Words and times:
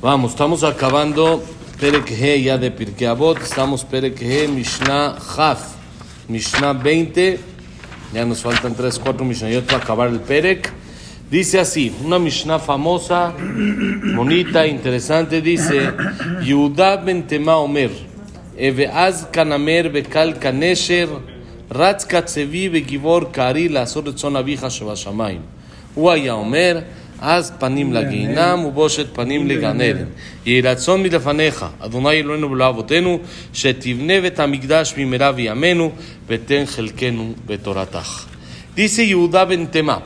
Vamos, 0.00 0.30
estamos 0.30 0.64
acabando 0.64 1.42
Perekhe 1.78 2.42
ya 2.42 2.56
de 2.56 2.70
Pirkeabot. 2.70 3.38
Estamos 3.42 3.84
Perekhe 3.84 4.48
Mishnah 4.48 5.18
Haf, 5.36 5.74
Mishnah 6.28 6.72
20, 6.72 7.38
ya 8.14 8.24
nos 8.24 8.40
faltan 8.40 8.74
3, 8.74 8.98
4 8.98 9.22
Mishnayot 9.22 9.66
para 9.66 9.76
acabar 9.76 10.08
el 10.08 10.20
Perek. 10.20 10.72
Dice 11.30 11.60
así, 11.60 11.94
una 12.02 12.18
Mishnah 12.18 12.58
famosa, 12.58 13.34
bonita, 14.14 14.66
interesante, 14.66 15.42
dice, 15.42 15.92
Yehuda 16.42 16.96
ben 16.96 17.26
Tema 17.26 17.56
Omer, 17.56 17.90
Eveaz 18.56 19.26
Kanamer 19.30 19.90
Bekal 19.90 20.38
Kanesher, 20.38 21.10
Ratz 21.68 22.06
Katsevi 22.06 22.70
Begivor 22.70 23.30
Kari 23.30 23.68
Lazor 23.68 24.14
Tzon 24.14 24.36
Abija 24.36 24.70
Shebashamayim. 24.70 25.55
הוא 25.95 26.11
היה 26.11 26.33
אומר, 26.33 26.79
אז 27.21 27.53
פנים 27.59 27.93
לגיהינם 27.93 28.65
ובושת 28.65 29.05
פנים 29.13 29.47
לגן 29.47 29.81
עדן. 29.81 30.05
יהי 30.45 30.61
רצון 30.61 31.03
מלפניך, 31.03 31.65
אדוני 31.79 32.11
אלוהינו 32.11 32.51
ולאבותינו, 32.51 33.19
שתבנה 33.53 34.21
בית 34.21 34.39
המקדש 34.39 34.93
במהרה 34.97 35.31
בימינו, 35.31 35.91
ותן 36.27 36.63
חלקנו 36.65 37.33
בתורתך. 37.45 38.25
Dice 38.75 39.03
Yehuda 39.05 39.43
ben 39.45 39.67
Tema, 39.67 40.01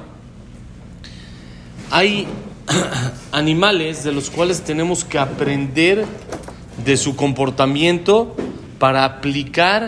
hay 1.91 2.25
animales 3.31 4.03
de 4.03 4.11
los 4.11 4.31
cuales 4.31 4.61
tenemos 4.61 5.05
que 5.05 5.19
aprender 5.19 6.03
de 6.83 6.97
su 6.97 7.15
comportamiento 7.15 8.35
para 8.79 9.05
aplicar 9.05 9.81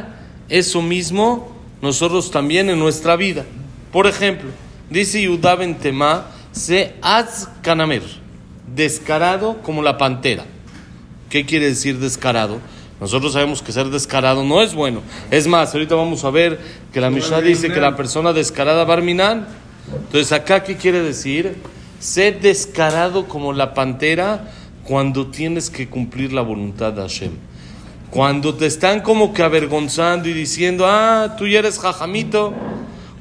eso 0.48 0.82
mismo 0.84 1.52
nosotros 1.82 2.30
también 2.30 2.70
en 2.70 2.78
nuestra 2.78 3.16
vida. 3.16 3.46
Por 3.92 4.06
ejemplo, 4.06 4.50
dice 4.93 5.27
ben 5.59 5.75
Tema, 5.75 6.27
se 6.53 6.95
az 7.03 7.49
kanamer, 7.63 8.03
descarado 8.75 9.63
como 9.63 9.83
la 9.83 9.97
pantera. 9.97 10.45
¿Qué 11.31 11.47
quiere 11.47 11.67
decir 11.67 11.99
descarado? 11.99 12.59
Nosotros 13.01 13.33
sabemos 13.33 13.63
que 13.63 13.73
ser 13.73 13.87
descarado 13.87 14.45
no 14.45 14.63
es 14.63 14.75
bueno. 14.75 15.01
Es 15.31 15.47
más, 15.47 15.75
ahorita 15.75 15.95
vamos 15.95 16.25
a 16.25 16.31
ver 16.31 16.61
que 16.93 17.01
la 17.01 17.11
Mishnah 17.11 17.41
dice 17.41 17.73
que 17.73 17.81
la 17.81 17.97
persona 17.97 18.33
descarada 18.33 18.85
barminan. 18.85 19.49
Entonces, 19.93 20.31
acá, 20.31 20.63
¿qué 20.63 20.77
quiere 20.77 21.01
decir? 21.01 21.57
Sé 21.99 22.33
descarado 22.33 23.27
como 23.27 23.53
la 23.53 23.75
pantera 23.75 24.53
cuando 24.85 25.29
tienes 25.29 25.71
que 25.71 25.89
cumplir 25.89 26.33
la 26.33 26.43
voluntad 26.43 26.93
de 26.93 27.03
Hashem. 27.03 27.33
Cuando 28.11 28.55
te 28.55 28.67
están 28.67 29.01
como 29.01 29.33
que 29.33 29.43
avergonzando 29.43 30.29
y 30.29 30.33
diciendo, 30.33 30.85
ah, 30.87 31.35
tú 31.39 31.49
ya 31.49 31.61
eres 31.61 31.79
jajamito, 31.79 32.53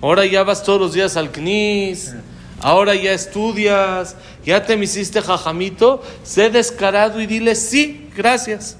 ahora 0.01 0.25
ya 0.25 0.43
vas 0.43 0.63
todos 0.63 0.79
los 0.79 0.93
días 0.93 1.17
al 1.17 1.31
CNIS, 1.31 2.15
ahora 2.59 2.95
ya 2.95 3.13
estudias, 3.13 4.15
ya 4.45 4.65
te 4.65 4.75
me 4.77 4.85
hiciste 4.85 5.21
jajamito, 5.21 6.01
sé 6.23 6.49
descarado 6.49 7.21
y 7.21 7.27
dile, 7.27 7.55
sí, 7.55 8.09
gracias. 8.15 8.77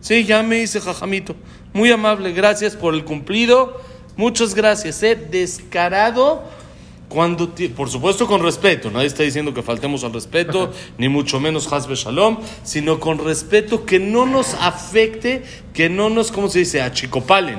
Sí, 0.00 0.24
ya 0.24 0.42
me 0.42 0.62
hice 0.62 0.80
jajamito. 0.80 1.36
Muy 1.72 1.90
amable, 1.90 2.32
gracias 2.32 2.74
por 2.74 2.94
el 2.94 3.04
cumplido. 3.04 3.80
Muchas 4.16 4.54
gracias. 4.54 4.96
Sé 4.96 5.14
descarado 5.14 6.42
cuando, 7.10 7.52
por 7.76 7.90
supuesto 7.90 8.26
con 8.26 8.42
respeto, 8.42 8.90
nadie 8.90 9.08
está 9.08 9.24
diciendo 9.24 9.52
que 9.52 9.62
faltemos 9.62 10.04
al 10.04 10.12
respeto, 10.12 10.72
ni 10.98 11.08
mucho 11.08 11.40
menos 11.40 11.70
hasbe 11.72 11.96
shalom, 11.96 12.38
sino 12.62 13.00
con 13.00 13.18
respeto 13.18 13.84
que 13.84 13.98
no 13.98 14.26
nos 14.26 14.54
afecte, 14.54 15.42
que 15.74 15.88
no 15.88 16.08
nos, 16.08 16.30
¿cómo 16.30 16.48
se 16.48 16.60
dice?, 16.60 16.80
achicopalen. 16.80 17.58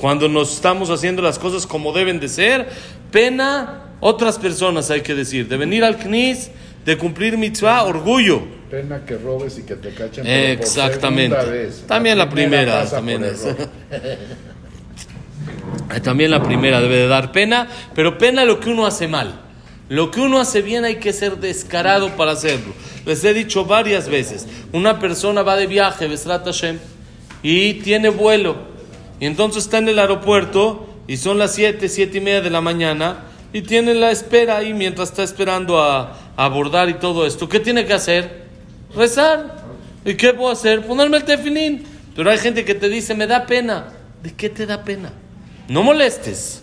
Cuando 0.00 0.28
nos 0.30 0.54
estamos 0.54 0.88
haciendo 0.88 1.20
las 1.20 1.38
cosas 1.38 1.66
como 1.66 1.92
deben 1.92 2.20
de 2.20 2.28
ser, 2.28 2.66
pena 3.10 3.82
otras 4.00 4.38
personas 4.38 4.90
hay 4.90 5.02
que 5.02 5.14
decir, 5.14 5.46
de 5.46 5.58
venir 5.58 5.84
al 5.84 5.98
knis, 5.98 6.50
de 6.86 6.96
cumplir 6.96 7.36
mitzvah, 7.36 7.82
orgullo. 7.82 8.40
Pena 8.70 9.04
que 9.04 9.18
robes 9.18 9.58
y 9.58 9.64
que 9.64 9.76
te 9.76 9.90
cachen. 9.90 10.24
por 10.24 10.32
Exactamente. 10.32 11.36
segunda 11.36 11.52
vez. 11.52 11.84
También 11.86 12.16
la 12.16 12.30
primera, 12.30 12.80
pasa 12.80 12.96
también 12.96 13.20
por 13.20 13.28
es. 13.28 13.46
También 16.02 16.30
la 16.30 16.42
primera 16.42 16.80
debe 16.80 16.96
de 16.96 17.06
dar 17.06 17.30
pena, 17.30 17.68
pero 17.94 18.16
pena 18.16 18.46
lo 18.46 18.58
que 18.58 18.70
uno 18.70 18.86
hace 18.86 19.06
mal. 19.06 19.38
Lo 19.90 20.10
que 20.10 20.20
uno 20.20 20.40
hace 20.40 20.62
bien 20.62 20.84
hay 20.84 20.96
que 20.96 21.12
ser 21.12 21.36
descarado 21.36 22.16
para 22.16 22.32
hacerlo. 22.32 22.72
Les 23.04 23.22
he 23.24 23.34
dicho 23.34 23.66
varias 23.66 24.08
veces, 24.08 24.46
una 24.72 24.98
persona 24.98 25.42
va 25.42 25.56
de 25.56 25.66
viaje, 25.66 26.06
Besrat 26.06 26.46
Hashem, 26.46 26.78
y 27.42 27.74
tiene 27.74 28.08
vuelo. 28.08 28.69
Y 29.20 29.26
entonces 29.26 29.64
está 29.64 29.78
en 29.78 29.88
el 29.88 29.98
aeropuerto 29.98 30.88
y 31.06 31.18
son 31.18 31.38
las 31.38 31.54
7, 31.54 31.88
7 31.88 32.18
y 32.18 32.20
media 32.20 32.40
de 32.40 32.50
la 32.50 32.60
mañana 32.60 33.24
y 33.52 33.62
tiene 33.62 33.94
la 33.94 34.10
espera 34.10 34.56
ahí 34.56 34.72
mientras 34.72 35.10
está 35.10 35.22
esperando 35.22 35.80
a, 35.80 36.16
a 36.36 36.44
abordar 36.44 36.88
y 36.88 36.94
todo 36.94 37.26
esto. 37.26 37.48
¿Qué 37.48 37.60
tiene 37.60 37.84
que 37.84 37.92
hacer? 37.92 38.46
Rezar. 38.96 39.64
¿Y 40.04 40.14
qué 40.14 40.32
puedo 40.32 40.50
hacer? 40.50 40.86
Ponerme 40.86 41.18
el 41.18 41.24
tefilín. 41.24 41.84
Pero 42.16 42.30
hay 42.30 42.38
gente 42.38 42.64
que 42.64 42.74
te 42.74 42.88
dice, 42.88 43.14
me 43.14 43.26
da 43.26 43.46
pena. 43.46 43.92
¿De 44.22 44.32
qué 44.32 44.48
te 44.48 44.66
da 44.66 44.82
pena? 44.82 45.12
No 45.68 45.82
molestes. 45.82 46.62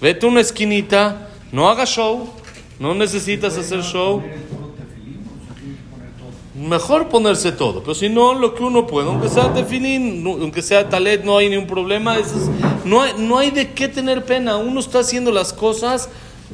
Vete 0.00 0.26
a 0.26 0.28
una 0.28 0.40
esquinita, 0.40 1.28
no 1.52 1.68
hagas 1.68 1.90
show, 1.90 2.28
no 2.78 2.94
necesitas 2.94 3.56
hacer 3.56 3.82
show. 3.82 4.22
Mejor 6.62 7.08
ponerse 7.08 7.50
todo, 7.50 7.80
pero 7.80 7.94
si 7.94 8.08
no, 8.08 8.34
lo 8.34 8.54
que 8.54 8.62
uno 8.62 8.86
puede, 8.86 9.08
aunque 9.08 9.28
sea 9.28 9.48
no- 9.48 10.30
aunque 10.32 10.62
sea 10.62 10.88
talet, 10.88 11.24
no 11.24 11.36
hay 11.38 11.48
ningún 11.48 11.66
problema. 11.66 12.16
es- 12.18 12.32
no, 12.84 13.02
hay, 13.02 13.12
no 13.18 13.38
hay 13.38 13.50
de 13.50 13.72
qué 13.72 13.88
tener 13.88 14.24
pena. 14.24 14.56
Uno 14.56 14.78
está 14.78 15.00
haciendo 15.00 15.32
las 15.32 15.52
cosas 15.52 16.08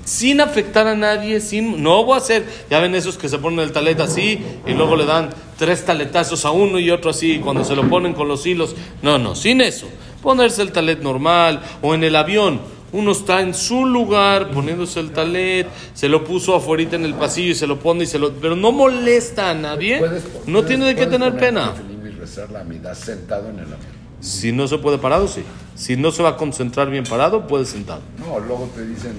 sin 0.04 0.40
afectar 0.40 0.86
a 0.86 0.94
nadie, 0.94 1.40
sin 1.40 1.82
no 1.82 2.04
voy 2.04 2.14
a 2.14 2.18
hacer. 2.18 2.46
Ya 2.70 2.78
ven 2.80 2.94
esos 2.94 3.18
que 3.18 3.28
se 3.28 3.38
ponen 3.38 3.58
el 3.60 3.72
talet 3.72 4.00
así 4.00 4.38
y 4.66 4.72
luego 4.72 4.96
le 4.96 5.04
dan 5.04 5.30
tres 5.58 5.84
taletazos 5.84 6.44
a 6.46 6.52
uno 6.52 6.78
y 6.78 6.90
otro 6.90 7.10
así, 7.10 7.32
y 7.34 7.38
cuando 7.40 7.64
se 7.64 7.76
lo 7.76 7.88
ponen 7.88 8.14
con 8.14 8.28
los 8.28 8.46
hilos. 8.46 8.74
No, 9.02 9.18
no, 9.18 9.34
sin 9.34 9.60
eso. 9.60 9.86
Ponerse 10.22 10.62
el 10.62 10.72
talet 10.72 11.02
normal 11.02 11.60
o 11.82 11.94
en 11.94 12.02
el 12.04 12.16
avión. 12.16 12.60
Uno 12.90 13.12
está 13.12 13.42
en 13.42 13.52
su 13.52 13.84
lugar 13.84 14.50
poniéndose 14.50 14.98
el 15.00 15.10
talet, 15.10 15.66
se 15.92 16.08
lo 16.08 16.24
puso 16.24 16.54
afuera 16.56 16.84
en 16.92 17.04
el 17.04 17.14
pasillo 17.14 17.50
y 17.50 17.54
se 17.54 17.66
lo 17.66 17.78
pone 17.78 18.04
y 18.04 18.06
se 18.06 18.18
lo... 18.18 18.32
Pero 18.32 18.56
no 18.56 18.72
molesta 18.72 19.50
a 19.50 19.54
nadie, 19.54 19.98
Puedes- 19.98 20.24
no 20.46 20.60
puedes- 20.60 20.66
tiene 20.68 20.86
de 20.86 20.94
qué 20.94 21.06
tener 21.06 21.36
pena. 21.36 21.74
tefilín 21.74 22.06
y 22.06 22.10
rezar 22.18 22.50
la 22.50 22.64
mitad 22.64 22.94
sentado 22.94 23.50
en 23.50 23.56
el 23.58 23.64
avión. 23.66 23.98
Si 24.20 24.52
no 24.52 24.66
se 24.66 24.78
puede 24.78 24.96
parado, 24.98 25.28
sí. 25.28 25.42
Si 25.74 25.96
no 25.96 26.10
se 26.10 26.22
va 26.22 26.30
a 26.30 26.36
concentrar 26.36 26.90
bien 26.90 27.04
parado, 27.04 27.46
puede 27.46 27.66
sentado. 27.66 28.00
No, 28.18 28.40
luego 28.40 28.70
te 28.74 28.84
dicen 28.86 29.12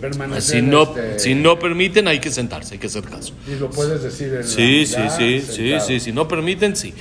permanecer. 0.00 0.42
Si 0.60 0.62
no, 0.62 0.82
este, 0.82 1.18
si 1.18 1.34
no 1.34 1.58
permiten, 1.58 2.08
hay 2.08 2.18
que 2.18 2.30
sentarse, 2.30 2.74
hay 2.74 2.80
que 2.80 2.86
hacer 2.88 3.04
caso. 3.04 3.32
Y 3.46 3.56
lo 3.58 3.70
puedes 3.70 4.02
decir 4.02 4.28
en 4.28 4.36
la 4.40 4.42
Sí, 4.42 4.86
sí, 4.86 4.96
mitad, 4.98 5.16
sí, 5.18 5.40
sí, 5.40 5.52
sentado. 5.52 5.86
sí, 5.86 6.00
si 6.00 6.12
no 6.12 6.26
permiten, 6.28 6.76
sí. 6.76 6.92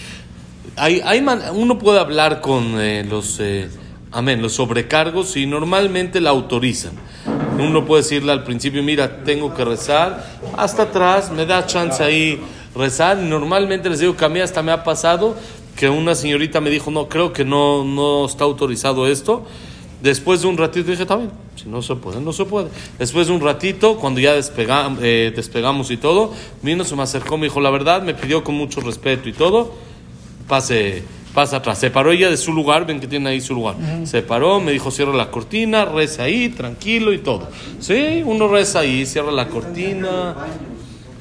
Hay, 0.75 1.01
hay 1.03 1.21
man- 1.21 1.41
uno 1.53 1.77
puede 1.79 1.99
hablar 1.99 2.41
con 2.41 2.79
eh, 2.79 3.03
los, 3.09 3.37
eh, 3.39 3.69
amén, 4.11 4.41
los 4.41 4.53
sobrecargos 4.53 5.35
y 5.37 5.45
normalmente 5.45 6.21
la 6.21 6.31
autorizan. 6.31 6.93
Uno 7.57 7.85
puede 7.85 8.03
decirle 8.03 8.31
al 8.31 8.43
principio, 8.43 8.81
mira, 8.81 9.23
tengo 9.23 9.53
que 9.53 9.65
rezar, 9.65 10.39
hasta 10.57 10.83
atrás, 10.83 11.31
me 11.31 11.45
da 11.45 11.65
chance 11.65 12.01
ahí 12.01 12.39
rezar. 12.75 13.17
Normalmente 13.17 13.89
les 13.89 13.99
digo 13.99 14.15
que 14.15 14.25
a 14.25 14.29
mí 14.29 14.39
hasta 14.39 14.63
me 14.63 14.71
ha 14.71 14.83
pasado 14.83 15.35
que 15.75 15.89
una 15.89 16.15
señorita 16.15 16.61
me 16.61 16.69
dijo, 16.69 16.91
no, 16.91 17.07
creo 17.07 17.31
que 17.33 17.45
no, 17.45 17.83
no 17.83 18.25
está 18.25 18.43
autorizado 18.43 19.07
esto. 19.07 19.45
Después 20.01 20.41
de 20.41 20.47
un 20.47 20.57
ratito 20.57 20.89
dije, 20.89 21.05
bien, 21.05 21.31
si 21.55 21.67
no 21.67 21.81
se 21.81 21.95
puede, 21.95 22.21
no 22.21 22.31
se 22.31 22.45
puede. 22.45 22.69
Después 22.97 23.27
de 23.27 23.33
un 23.33 23.41
ratito, 23.41 23.97
cuando 23.97 24.21
ya 24.21 24.33
eh, 24.35 25.33
despegamos 25.35 25.91
y 25.91 25.97
todo, 25.97 26.33
vino, 26.61 26.85
se 26.85 26.95
me 26.95 27.03
acercó, 27.03 27.37
me 27.37 27.47
dijo, 27.47 27.59
la 27.59 27.69
verdad, 27.69 28.01
me 28.01 28.13
pidió 28.13 28.43
con 28.43 28.55
mucho 28.55 28.79
respeto 28.79 29.27
y 29.27 29.33
todo, 29.33 29.73
pase, 30.47 31.03
pasa 31.33 31.57
atrás. 31.57 31.79
Se 31.79 31.89
paró 31.89 32.11
ella 32.11 32.29
de 32.29 32.37
su 32.37 32.53
lugar, 32.53 32.85
ven 32.85 32.99
que 32.99 33.07
tiene 33.07 33.29
ahí 33.29 33.41
su 33.41 33.53
lugar. 33.53 33.75
Se 34.03 34.21
paró, 34.21 34.59
me 34.59 34.71
dijo, 34.71 34.91
cierra 34.91 35.13
la 35.13 35.31
cortina, 35.31 35.85
reza 35.85 36.23
ahí, 36.23 36.49
tranquilo 36.49 37.13
y 37.13 37.19
todo. 37.19 37.47
Sí, 37.79 38.21
uno 38.25 38.47
reza 38.47 38.79
ahí, 38.79 39.05
cierra 39.05 39.31
la 39.31 39.47
cortina. 39.47 40.35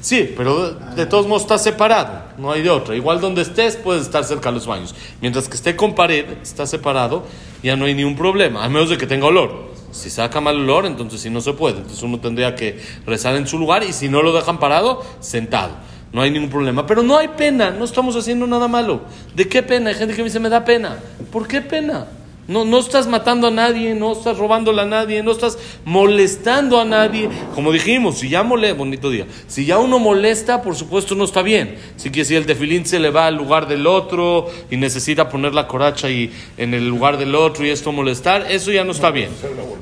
Sí, 0.01 0.33
pero 0.35 0.71
de 0.71 1.05
todos 1.05 1.27
modos 1.27 1.41
está 1.41 1.57
separado, 1.57 2.23
no 2.37 2.51
hay 2.51 2.61
de 2.61 2.69
otra. 2.69 2.95
Igual 2.95 3.19
donde 3.19 3.41
estés 3.41 3.75
puedes 3.75 4.03
estar 4.03 4.23
cerca 4.23 4.49
de 4.49 4.55
los 4.55 4.65
baños. 4.65 4.95
Mientras 5.21 5.49
que 5.49 5.55
esté 5.55 5.75
con 5.75 5.93
pared, 5.93 6.25
está 6.41 6.65
separado, 6.65 7.25
ya 7.61 7.75
no 7.75 7.85
hay 7.85 7.93
ningún 7.93 8.15
problema, 8.15 8.63
a 8.63 8.69
menos 8.69 8.89
de 8.89 8.97
que 8.97 9.07
tenga 9.07 9.25
olor. 9.25 9.69
Si 9.91 10.09
saca 10.09 10.39
mal 10.39 10.55
olor, 10.55 10.85
entonces 10.85 11.19
sí 11.19 11.29
no 11.29 11.41
se 11.41 11.51
puede. 11.53 11.77
Entonces 11.77 12.01
uno 12.01 12.19
tendría 12.19 12.55
que 12.55 12.79
rezar 13.05 13.35
en 13.35 13.47
su 13.47 13.57
lugar 13.57 13.83
y 13.83 13.91
si 13.91 14.07
no 14.07 14.21
lo 14.21 14.31
dejan 14.31 14.59
parado, 14.59 15.03
sentado. 15.19 15.71
No 16.11 16.21
hay 16.21 16.31
ningún 16.31 16.49
problema. 16.49 16.85
Pero 16.87 17.03
no 17.03 17.17
hay 17.17 17.29
pena, 17.29 17.71
no 17.71 17.85
estamos 17.85 18.15
haciendo 18.15 18.47
nada 18.47 18.67
malo. 18.67 19.01
¿De 19.35 19.47
qué 19.47 19.61
pena? 19.61 19.89
Hay 19.89 19.95
gente 19.95 20.15
que 20.15 20.21
me 20.21 20.29
dice, 20.29 20.39
me 20.39 20.49
da 20.49 20.65
pena. 20.65 20.97
¿Por 21.31 21.47
qué 21.47 21.61
pena? 21.61 22.07
No, 22.49 22.65
no 22.65 22.79
estás 22.79 23.05
matando 23.05 23.45
a 23.45 23.51
nadie, 23.51 23.93
no 23.93 24.11
estás 24.11 24.39
robándole 24.39 24.81
a 24.81 24.85
nadie, 24.85 25.21
no 25.21 25.33
estás 25.33 25.59
molestando 25.85 26.81
a 26.81 26.83
nadie. 26.83 27.29
Como 27.53 27.71
dijimos, 27.71 28.17
si 28.17 28.27
ya 28.27 28.41
molesta, 28.41 28.75
bonito 28.75 29.11
día, 29.11 29.27
si 29.45 29.65
ya 29.65 29.77
uno 29.77 29.99
molesta, 29.99 30.63
por 30.63 30.75
supuesto 30.75 31.13
no 31.13 31.25
está 31.25 31.43
bien. 31.43 31.75
Así 31.95 32.09
que 32.09 32.25
si 32.25 32.33
el 32.33 32.47
tefilín 32.47 32.87
se 32.87 32.97
le 32.99 33.11
va 33.11 33.27
al 33.27 33.35
lugar 33.35 33.67
del 33.67 33.85
otro 33.85 34.47
y 34.71 34.77
necesita 34.77 35.29
poner 35.29 35.53
la 35.53 35.67
coracha 35.67 36.09
y 36.09 36.31
en 36.57 36.73
el 36.73 36.87
lugar 36.87 37.19
del 37.19 37.35
otro 37.35 37.67
y 37.67 37.69
esto 37.69 37.91
molestar, 37.91 38.47
eso 38.49 38.71
ya 38.71 38.83
no 38.83 38.93
está 38.93 39.11
bien. 39.11 39.29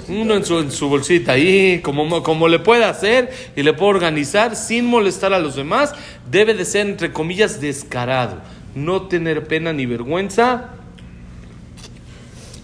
Uno 0.10 0.34
en 0.34 0.44
su, 0.44 0.60
en 0.60 0.70
su 0.70 0.90
bolsita 0.90 1.32
ahí, 1.32 1.80
como, 1.80 2.22
como 2.22 2.50
le 2.50 2.60
puede 2.60 2.84
hacer 2.84 3.32
y 3.56 3.64
le 3.64 3.72
puede 3.72 3.92
organizar 3.92 4.58
sin 4.58 4.88
molestar 4.88 5.32
a 5.32 5.40
los 5.40 5.56
demás, 5.56 5.96
debe 6.30 6.54
de 6.54 6.66
ser, 6.66 6.86
entre 6.88 7.14
comillas, 7.14 7.62
descarado. 7.62 8.42
No 8.76 9.04
tener 9.04 9.48
pena 9.48 9.72
ni 9.72 9.86
vergüenza 9.86 10.77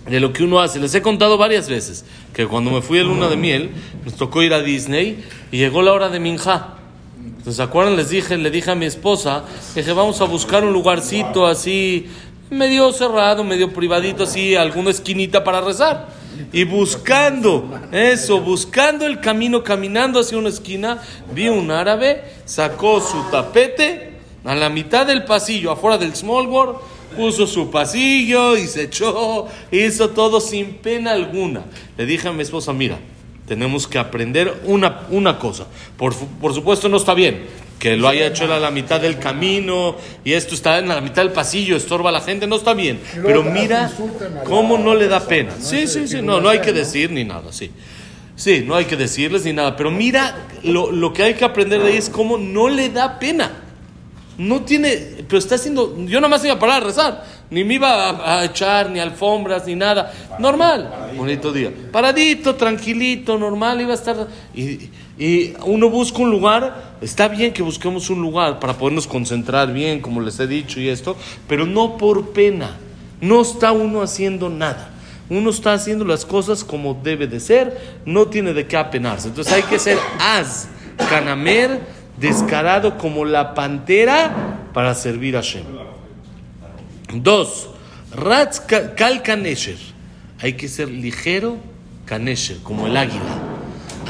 de 0.07 0.19
lo 0.19 0.33
que 0.33 0.43
uno 0.43 0.59
hace. 0.59 0.79
Les 0.79 0.93
he 0.95 1.01
contado 1.01 1.37
varias 1.37 1.69
veces 1.69 2.05
que 2.33 2.45
cuando 2.45 2.71
me 2.71 2.81
fui 2.81 2.99
a 2.99 3.03
luna 3.03 3.27
de 3.27 3.37
miel, 3.37 3.71
nos 4.05 4.15
tocó 4.15 4.41
ir 4.43 4.53
a 4.53 4.61
Disney 4.61 5.23
y 5.51 5.57
llegó 5.57 5.81
la 5.81 5.93
hora 5.93 6.09
de 6.09 6.19
Minja. 6.19 6.75
¿se 7.51 7.61
acuerdan? 7.61 7.97
Les 7.97 8.09
dije, 8.09 8.37
le 8.37 8.51
dije 8.51 8.71
a 8.71 8.75
mi 8.75 8.85
esposa, 8.85 9.43
dije, 9.75 9.91
vamos 9.91 10.21
a 10.21 10.25
buscar 10.25 10.63
un 10.63 10.71
lugarcito 10.71 11.45
así, 11.45 12.07
medio 12.49 12.91
cerrado, 12.91 13.43
medio 13.43 13.73
privadito, 13.73 14.23
así, 14.23 14.55
alguna 14.55 14.91
esquinita 14.91 15.43
para 15.43 15.61
rezar. 15.61 16.07
Y 16.51 16.63
buscando 16.63 17.69
eso, 17.91 18.39
buscando 18.39 19.05
el 19.05 19.19
camino, 19.19 19.63
caminando 19.63 20.19
hacia 20.19 20.37
una 20.37 20.49
esquina, 20.49 21.01
vi 21.33 21.49
un 21.49 21.69
árabe, 21.69 22.23
sacó 22.45 23.01
su 23.01 23.23
tapete 23.29 24.13
a 24.43 24.55
la 24.55 24.69
mitad 24.69 25.05
del 25.05 25.25
pasillo, 25.25 25.71
afuera 25.71 25.97
del 25.97 26.15
Small 26.15 26.47
World, 26.47 26.77
puso 27.15 27.47
su 27.47 27.69
pasillo 27.71 28.57
y 28.57 28.67
se 28.67 28.83
echó, 28.83 29.47
hizo 29.71 30.09
todo 30.09 30.39
sin 30.39 30.75
pena 30.75 31.13
alguna. 31.13 31.63
Le 31.97 32.05
dije 32.05 32.27
a 32.27 32.33
mi 32.33 32.43
esposa, 32.43 32.73
mira, 32.73 32.99
tenemos 33.47 33.87
que 33.87 33.99
aprender 33.99 34.61
una, 34.65 35.01
una 35.09 35.39
cosa. 35.39 35.67
Por, 35.97 36.15
por 36.15 36.53
supuesto 36.53 36.89
no 36.89 36.97
está 36.97 37.13
bien 37.13 37.63
que 37.83 37.97
lo 37.97 38.07
haya 38.07 38.27
hecho 38.27 38.45
a 38.45 38.59
la 38.59 38.71
mitad 38.71 39.01
del 39.01 39.19
camino 39.19 39.97
y 40.23 40.31
esto 40.31 40.55
está 40.55 40.79
en 40.79 40.87
la 40.87 41.01
mitad 41.01 41.21
del 41.21 41.33
pasillo, 41.33 41.75
estorba 41.75 42.11
a 42.11 42.13
la 42.13 42.21
gente, 42.21 42.47
no 42.47 42.55
está 42.55 42.73
bien. 42.73 42.97
Pero 43.21 43.43
mira 43.43 43.91
cómo 44.45 44.77
no 44.77 44.95
le 44.95 45.09
da 45.09 45.19
pena. 45.19 45.51
Sí, 45.59 45.85
sí, 45.87 46.07
sí, 46.07 46.21
no, 46.21 46.39
no 46.39 46.47
hay 46.47 46.59
que 46.59 46.71
decir 46.71 47.11
ni 47.11 47.25
nada, 47.25 47.51
sí. 47.51 47.71
Sí, 48.37 48.63
no 48.65 48.75
hay 48.75 48.85
que 48.85 48.95
decirles 48.95 49.43
ni 49.43 49.51
nada, 49.51 49.75
pero 49.75 49.91
mira, 49.91 50.33
lo, 50.63 50.93
lo 50.93 51.11
que 51.11 51.23
hay 51.23 51.33
que 51.33 51.43
aprender 51.43 51.81
de 51.81 51.89
ahí 51.89 51.97
es 51.97 52.09
cómo 52.09 52.37
no 52.37 52.69
le 52.69 52.87
da 52.87 53.19
pena. 53.19 53.51
No 54.37 54.61
tiene, 54.61 55.12
pero 55.33 55.39
está 55.39 55.55
haciendo, 55.55 55.95
yo 56.05 56.21
nada 56.21 56.27
más 56.27 56.45
iba 56.45 56.53
a 56.53 56.59
parar 56.59 56.83
a 56.83 56.85
rezar, 56.85 57.23
ni 57.49 57.63
me 57.63 57.73
iba 57.73 57.89
a, 57.89 58.41
a 58.41 58.45
echar 58.45 58.91
ni 58.91 58.99
alfombras 58.99 59.65
ni 59.65 59.73
nada, 59.73 60.13
normal, 60.37 61.09
bonito 61.17 61.51
día, 61.51 61.71
paradito, 61.91 62.53
tranquilito, 62.53 63.35
normal, 63.35 63.81
iba 63.81 63.93
a 63.93 63.95
estar, 63.95 64.27
y, 64.53 64.91
y 65.17 65.55
uno 65.65 65.89
busca 65.89 66.19
un 66.19 66.29
lugar, 66.29 66.97
está 67.01 67.27
bien 67.29 67.51
que 67.51 67.63
busquemos 67.63 68.11
un 68.11 68.21
lugar 68.21 68.59
para 68.59 68.77
podernos 68.77 69.07
concentrar 69.07 69.73
bien, 69.73 70.01
como 70.01 70.21
les 70.21 70.39
he 70.39 70.45
dicho 70.45 70.79
y 70.79 70.87
esto, 70.87 71.17
pero 71.47 71.65
no 71.65 71.97
por 71.97 72.29
pena, 72.29 72.77
no 73.19 73.41
está 73.41 73.71
uno 73.71 74.03
haciendo 74.03 74.49
nada. 74.49 74.91
Uno 75.31 75.49
está 75.49 75.73
haciendo 75.73 76.05
las 76.05 76.27
cosas 76.27 76.63
como 76.63 76.93
debe 76.93 77.25
de 77.25 77.39
ser, 77.39 77.97
no 78.05 78.27
tiene 78.27 78.53
de 78.53 78.67
qué 78.67 78.77
apenarse. 78.77 79.29
Entonces 79.29 79.51
hay 79.51 79.63
que 79.63 79.79
ser 79.79 79.97
az, 80.19 80.67
canamer, 81.09 81.79
descarado 82.19 82.99
como 82.99 83.25
la 83.25 83.55
pantera 83.55 84.59
para 84.73 84.95
servir 84.95 85.37
a 85.37 85.41
Shem. 85.41 85.63
Dos, 87.13 87.69
Ratz 88.15 88.59
kal 88.59 89.23
kanesher. 89.23 89.77
Hay 90.39 90.53
que 90.53 90.67
ser 90.67 90.89
ligero, 90.89 91.57
kanesher, 92.05 92.57
como 92.63 92.87
el 92.87 92.97
águila. 92.97 93.41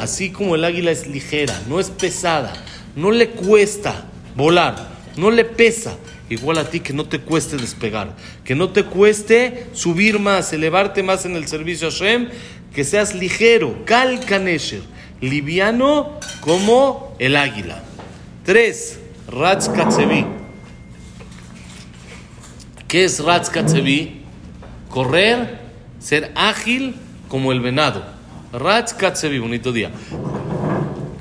Así 0.02 0.32
como 0.32 0.56
el 0.56 0.66
águila 0.66 0.92
es 0.92 1.08
ligera, 1.08 1.58
no 1.68 1.80
es 1.80 1.90
pesada, 1.90 2.52
no 2.96 3.12
le 3.12 3.30
cuesta 3.30 4.06
volar, 4.36 4.90
no 5.16 5.32
le 5.32 5.46
pesa. 5.46 5.96
Igual 6.30 6.58
a 6.58 6.70
ti 6.70 6.80
que 6.80 6.94
no 6.94 7.06
te 7.06 7.20
cueste 7.20 7.58
despegar, 7.58 8.16
que 8.44 8.56
no 8.56 8.70
te 8.70 8.86
cueste 8.86 9.68
subir 9.74 10.20
más, 10.20 10.52
elevarte 10.52 11.04
más 11.04 11.26
en 11.26 11.36
el 11.36 11.48
servicio 11.48 11.90
a 11.90 11.92
Shem, 11.92 12.30
que 12.74 12.84
seas 12.84 13.14
ligero, 13.14 13.86
kal 13.86 14.20
kanesher, 14.26 14.82
liviano 15.22 16.20
como 16.42 17.16
el 17.20 17.36
águila. 17.36 17.84
Tres, 18.44 19.00
Ratz 19.28 19.70
Katsevi. 19.70 20.43
¿Qué 22.94 23.06
es 23.06 23.24
Ratz 23.24 23.50
Katsevi? 23.50 24.22
Correr, 24.88 25.58
ser 25.98 26.32
ágil 26.36 26.94
como 27.28 27.52
el 27.52 27.60
venado. 27.60 28.04
Ratz 28.52 28.94
Katsevi, 28.94 29.40
bonito 29.40 29.72
día. 29.72 29.90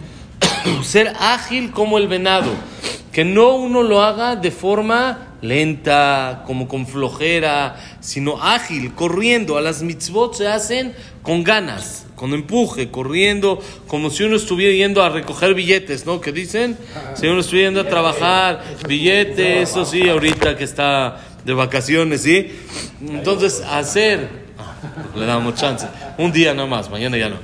ser 0.83 1.15
ágil 1.19 1.71
como 1.71 1.97
el 1.97 2.09
venado. 2.09 2.51
Que 3.11 3.25
no 3.25 3.55
uno 3.55 3.83
lo 3.83 4.03
haga 4.03 4.37
de 4.37 4.51
forma 4.51 5.33
lenta, 5.41 6.45
como 6.47 6.69
con 6.69 6.87
flojera, 6.87 7.77
sino 8.01 8.43
ágil, 8.43 8.93
corriendo. 8.93 9.57
A 9.57 9.63
las 9.63 9.83
mitzvot 9.83 10.35
se 10.35 10.49
hacen 10.49 10.95
con 11.23 11.43
ganas, 11.43 12.05
con 12.17 12.35
empuje, 12.35 12.91
corriendo, 12.91 13.63
como 13.87 14.11
si 14.11 14.25
uno 14.25 14.37
estuviera 14.37 14.75
yendo 14.75 15.03
a 15.03 15.09
recoger 15.09 15.55
billetes, 15.55 16.05
¿no? 16.05 16.21
Que 16.21 16.33
dicen, 16.33 16.77
si 17.15 17.29
uno 17.29 17.41
estuviera 17.41 17.69
yendo 17.69 17.81
a 17.81 17.89
trabajar, 17.89 18.63
billetes, 18.87 19.71
eso 19.71 19.87
sí, 19.87 20.07
ahorita 20.09 20.57
que 20.57 20.65
está 20.65 21.32
de 21.45 21.53
vacaciones, 21.55 22.23
¿sí? 22.23 22.53
Entonces, 23.01 23.63
hacer, 23.69 24.29
ah, 24.59 24.75
le 25.17 25.27
damos 25.27 25.55
chance, 25.55 25.87
un 26.19 26.33
día 26.33 26.55
nada 26.55 26.69
más, 26.69 26.91
mañana 26.91 27.17
ya 27.17 27.29
no, 27.29 27.37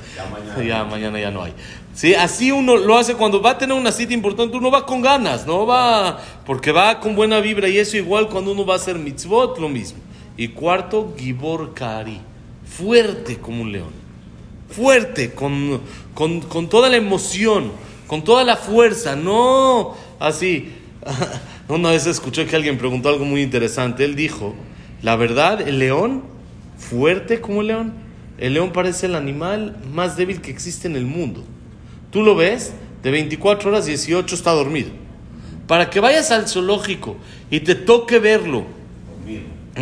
ya 0.62 0.84
mañana 0.84 1.18
ya 1.18 1.30
no 1.30 1.42
hay. 1.42 1.52
¿Sí? 1.94 2.14
Así 2.14 2.52
uno 2.52 2.76
lo 2.76 2.96
hace 2.96 3.14
cuando 3.14 3.42
va 3.42 3.50
a 3.50 3.58
tener 3.58 3.76
una 3.76 3.90
cita 3.90 4.14
importante, 4.14 4.56
uno 4.56 4.70
va 4.70 4.86
con 4.86 5.02
ganas, 5.02 5.48
no 5.48 5.66
va 5.66 6.20
porque 6.46 6.70
va 6.70 7.00
con 7.00 7.16
buena 7.16 7.40
vibra 7.40 7.68
y 7.68 7.78
eso 7.78 7.96
igual 7.96 8.28
cuando 8.28 8.52
uno 8.52 8.64
va 8.64 8.74
a 8.74 8.76
hacer 8.76 8.96
mitzvot, 8.96 9.58
lo 9.58 9.68
mismo. 9.68 9.98
Y 10.36 10.46
cuarto, 10.48 11.12
Gibor 11.18 11.74
Kari, 11.74 12.20
fuerte 12.64 13.38
como 13.38 13.62
un 13.62 13.72
león, 13.72 13.90
fuerte, 14.70 15.34
con, 15.34 15.80
con, 16.14 16.40
con 16.42 16.68
toda 16.68 16.88
la 16.88 16.96
emoción, 16.96 17.72
con 18.06 18.22
toda 18.22 18.44
la 18.44 18.56
fuerza, 18.56 19.16
no 19.16 19.96
así. 20.20 20.72
Una 21.68 21.90
vez 21.90 22.06
escuché 22.06 22.46
que 22.46 22.56
alguien 22.56 22.78
preguntó 22.78 23.08
algo 23.08 23.24
muy 23.24 23.42
interesante, 23.42 24.04
él 24.04 24.14
dijo, 24.14 24.54
la 25.02 25.16
verdad, 25.16 25.66
el 25.66 25.78
león, 25.78 26.22
fuerte 26.76 27.40
como 27.40 27.60
el 27.60 27.68
león, 27.68 27.92
el 28.38 28.54
león 28.54 28.72
parece 28.72 29.06
el 29.06 29.14
animal 29.14 29.76
más 29.92 30.16
débil 30.16 30.40
que 30.40 30.50
existe 30.50 30.88
en 30.88 30.96
el 30.96 31.06
mundo. 31.06 31.44
Tú 32.10 32.22
lo 32.22 32.34
ves, 32.36 32.72
de 33.02 33.10
24 33.10 33.70
horas, 33.70 33.86
18 33.86 34.34
está 34.34 34.52
dormido. 34.52 34.90
Para 35.66 35.90
que 35.90 36.00
vayas 36.00 36.30
al 36.30 36.48
zoológico 36.48 37.16
y 37.50 37.60
te 37.60 37.74
toque 37.74 38.18
verlo 38.18 38.64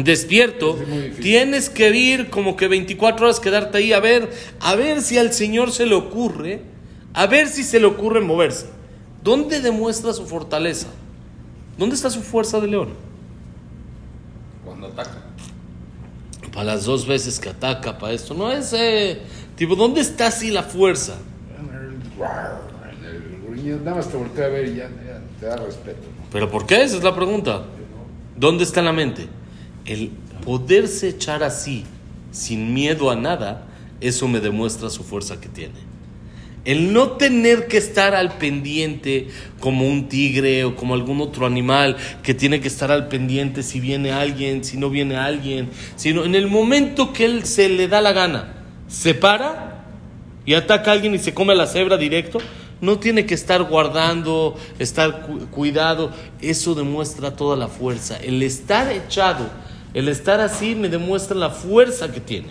despierto, 0.05 0.79
tienes 1.23 1.71
que 1.71 1.89
ir 1.97 2.29
como 2.29 2.57
que 2.57 2.69
24 2.69 3.27
horas 3.27 3.41
quedarte 3.41 3.79
ahí 3.79 3.93
a 3.93 4.01
ver, 4.01 4.31
a 4.61 4.75
ver 4.75 5.01
si 5.01 5.17
al 5.17 5.33
Señor 5.33 5.73
se 5.73 5.87
le 5.87 5.95
ocurre, 5.95 6.61
a 7.15 7.27
ver 7.27 7.49
si 7.49 7.63
se 7.63 7.81
le 7.81 7.87
ocurre 7.87 8.21
moverse. 8.21 8.67
¿Dónde 9.23 9.61
demuestra 9.61 10.13
su 10.13 10.27
fortaleza? 10.27 10.89
¿Dónde 11.79 11.95
está 11.95 12.11
su 12.11 12.23
fuerza 12.23 12.61
de 12.61 12.69
león? 12.69 12.89
Cuando 14.65 14.87
ataca. 14.87 15.23
Para 16.53 16.65
las 16.65 16.85
dos 16.85 17.07
veces 17.07 17.39
que 17.39 17.51
ataca, 17.51 17.99
para 17.99 18.13
esto. 18.13 18.35
No 18.35 18.51
es, 18.51 18.73
eh, 18.73 19.21
tipo, 19.57 19.77
¿dónde 19.77 20.01
está 20.01 20.29
así 20.29 20.51
la 20.51 20.63
fuerza? 20.63 21.17
Nada 23.85 23.97
más 23.97 24.09
te 24.09 24.17
voltea 24.17 24.47
a 24.47 24.49
ver 24.49 24.69
y 24.69 24.77
ya, 24.77 24.89
ya 24.89 25.21
te 25.41 25.47
da 25.47 25.57
respeto. 25.57 26.07
¿Pero 26.33 26.51
por 26.51 26.67
qué? 26.67 26.83
Esa 26.83 26.97
es 26.97 27.03
la 27.03 27.15
pregunta. 27.15 27.65
¿Dónde 28.37 28.65
está 28.65 28.83
la 28.83 28.93
mente? 28.93 29.29
El 29.85 30.11
poderse 30.45 31.09
echar 31.09 31.43
así, 31.43 31.85
sin 32.31 32.73
miedo 32.75 33.11
a 33.11 33.17
nada, 33.17 33.67
eso 34.01 34.29
me 34.29 34.41
demuestra 34.41 34.91
su 34.91 35.03
fuerza 35.03 35.41
que 35.41 35.49
tiene. 35.49 35.75
El 36.67 36.93
no 36.93 37.13
tener 37.13 37.69
que 37.69 37.77
estar 37.77 38.17
al 38.17 38.39
pendiente 38.39 39.29
como 39.61 39.87
un 39.87 40.09
tigre 40.09 40.65
o 40.65 40.75
como 40.75 40.95
algún 40.95 41.21
otro 41.21 41.47
animal 41.47 41.97
que 42.25 42.35
tiene 42.35 42.61
que 42.61 42.67
estar 42.67 42.91
al 42.91 43.07
pendiente 43.07 43.63
si 43.63 43.79
viene 43.79 44.11
alguien, 44.11 44.65
si 44.65 44.77
no 44.77 44.91
viene 44.91 45.17
alguien, 45.17 45.71
sino 45.95 46.25
en 46.25 46.35
el 46.35 46.49
momento 46.49 47.13
que 47.13 47.25
él 47.25 47.45
se 47.45 47.69
le 47.69 47.87
da 47.87 48.01
la 48.01 48.13
gana, 48.13 48.65
se 48.89 49.15
para 49.15 49.85
y 50.45 50.55
ataca 50.55 50.91
a 50.91 50.95
alguien 50.95 51.15
y 51.15 51.21
se 51.21 51.33
come 51.33 51.53
a 51.53 51.57
la 51.57 51.69
cebra 51.69 51.97
directo, 51.97 52.39
no 52.81 52.99
tiene 52.99 53.27
que 53.27 53.35
estar 53.35 53.63
guardando, 53.63 54.59
estar 54.81 55.23
cu 55.23 55.47
cuidado, 55.53 56.11
eso 56.41 56.75
demuestra 56.75 57.37
toda 57.37 57.57
la 57.57 57.69
fuerza. 57.69 58.17
El 58.17 58.43
estar 58.43 58.91
echado, 58.91 59.49
el 59.95 60.09
estar 60.09 60.41
así 60.41 60.75
me 60.75 60.89
demuestra 60.89 61.37
la 61.37 61.51
fuerza 61.51 62.11
que 62.11 62.21
tiene. 62.21 62.49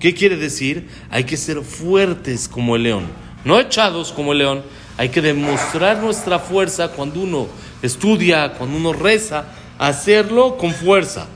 ¿Qué 0.00 0.12
quiere 0.12 0.36
decir? 0.36 0.88
Hay 1.08 1.22
que 1.22 1.36
ser 1.36 1.62
fuertes 1.62 2.48
como 2.48 2.74
el 2.74 2.82
león 2.82 3.23
no 3.44 3.60
echados 3.60 4.12
como 4.12 4.32
el 4.32 4.38
león. 4.38 4.62
Hay 4.96 5.08
que 5.08 5.20
demostrar 5.20 5.98
nuestra 5.98 6.38
fuerza 6.38 6.88
cuando 6.88 7.20
uno 7.20 7.48
estudia, 7.82 8.52
cuando 8.52 8.76
uno 8.76 8.92
reza, 8.92 9.44
hacerlo 9.78 10.56
con 10.56 10.72
fuerza. 10.72 11.26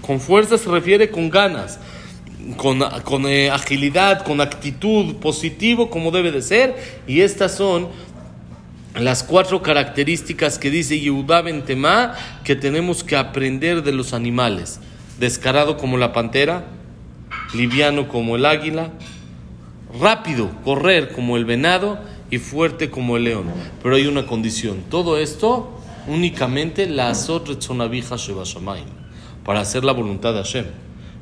Con 0.00 0.20
fuerza 0.20 0.58
se 0.58 0.68
refiere 0.68 1.10
con 1.10 1.30
ganas. 1.30 1.78
con, 2.56 2.80
con 3.02 3.26
eh, 3.26 3.50
agilidad, 3.50 4.24
con 4.24 4.40
actitud 4.40 5.16
positivo 5.16 5.90
como 5.90 6.10
debe 6.10 6.32
de 6.32 6.42
ser. 6.42 6.76
Y 7.06 7.20
estas 7.20 7.54
son 7.54 7.88
las 8.94 9.22
cuatro 9.22 9.62
características 9.62 10.58
que 10.58 10.70
dice 10.70 10.98
Yehuda 10.98 11.42
Bentema 11.42 12.14
que 12.44 12.56
tenemos 12.56 13.04
que 13.04 13.16
aprender 13.16 13.82
de 13.82 13.92
los 13.92 14.14
animales. 14.14 14.80
Descarado 15.18 15.76
como 15.76 15.98
la 15.98 16.12
pantera, 16.12 16.64
liviano 17.54 18.08
como 18.08 18.36
el 18.36 18.46
águila, 18.46 18.90
rápido, 20.00 20.50
correr 20.64 21.12
como 21.12 21.36
el 21.36 21.44
venado 21.44 21.98
y 22.30 22.38
fuerte 22.38 22.90
como 22.90 23.16
el 23.16 23.24
león. 23.24 23.46
Pero 23.82 23.96
hay 23.96 24.06
una 24.06 24.26
condición. 24.26 24.84
Todo 24.90 25.18
esto 25.18 25.72
únicamente 26.06 26.86
la 26.86 27.10
azot 27.10 27.48
retzonabija 27.48 28.16
shebashamayim, 28.16 28.86
para 29.44 29.60
hacer 29.60 29.84
la 29.84 29.92
voluntad 29.92 30.32
de 30.32 30.38
Hashem. 30.38 30.66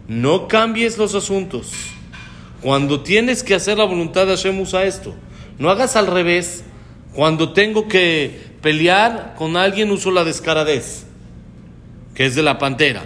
No 0.09 0.49
cambies 0.49 0.99
los 0.99 1.15
asuntos. 1.15 1.73
Cuando 2.61 3.01
tienes 3.01 3.43
que 3.43 3.55
hacer 3.55 3.79
la 3.79 3.85
voluntad 3.85 4.27
de 4.27 4.37
Hashem, 4.37 4.59
usa 4.61 4.85
esto. 4.85 5.15
No 5.59 5.71
hagas 5.71 5.97
al 5.97 6.07
revés. 6.07 6.65
Cuando 7.15 7.53
tengo 7.53 7.89
que 7.89 8.55
pelear 8.61 9.35
con 9.37 9.57
alguien, 9.57 9.91
uso 9.91 10.11
la 10.11 10.25
descaradez, 10.25 11.07
que 12.15 12.27
es 12.27 12.35
de 12.35 12.43
la 12.43 12.59
pantera. 12.59 13.05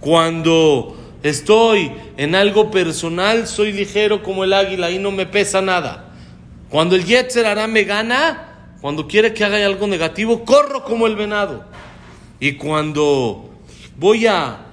Cuando 0.00 0.96
estoy 1.24 1.90
en 2.16 2.36
algo 2.36 2.70
personal, 2.70 3.48
soy 3.48 3.72
ligero 3.72 4.22
como 4.22 4.44
el 4.44 4.52
águila 4.52 4.90
y 4.90 4.98
no 4.98 5.10
me 5.10 5.26
pesa 5.26 5.60
nada. 5.60 6.12
Cuando 6.68 6.94
el 6.94 7.04
Yetzer 7.04 7.46
hará 7.46 7.66
me 7.66 7.84
gana, 7.84 8.76
cuando 8.80 9.08
quiere 9.08 9.32
que 9.32 9.42
haga 9.42 9.64
algo 9.64 9.86
negativo, 9.86 10.44
corro 10.44 10.84
como 10.84 11.06
el 11.06 11.16
venado. 11.16 11.64
Y 12.38 12.52
cuando 12.52 13.50
voy 13.96 14.26
a 14.26 14.66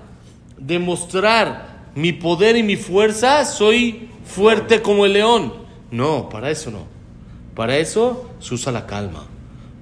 demostrar 0.58 1.86
mi 1.96 2.12
poder 2.12 2.58
y 2.58 2.64
mi 2.64 2.76
fuerza, 2.76 3.46
soy 3.46 4.10
fuerte 4.26 4.82
como 4.82 5.06
el 5.06 5.14
león. 5.14 5.54
No, 5.90 6.28
para 6.30 6.52
eso 6.52 6.70
no. 6.70 6.86
Para 7.56 7.78
eso 7.78 8.30
se 8.40 8.54
usa 8.54 8.72
la 8.72 8.86
calma. 8.86 9.26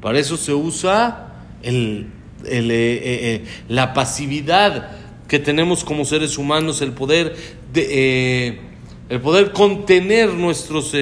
Para 0.01 0.19
eso 0.19 0.37
se 0.37 0.53
usa 0.53 1.33
eh, 1.63 2.05
eh, 2.45 2.69
eh, 2.71 3.45
la 3.67 3.93
pasividad 3.93 4.98
que 5.29 5.39
tenemos 5.39 5.85
como 5.85 6.03
seres 6.03 6.37
humanos, 6.37 6.81
el 6.81 6.91
poder, 6.91 7.35
de, 7.71 8.59
el 9.07 9.21
poder 9.21 9.53
contener 9.53 10.33
nuestros 10.33 10.93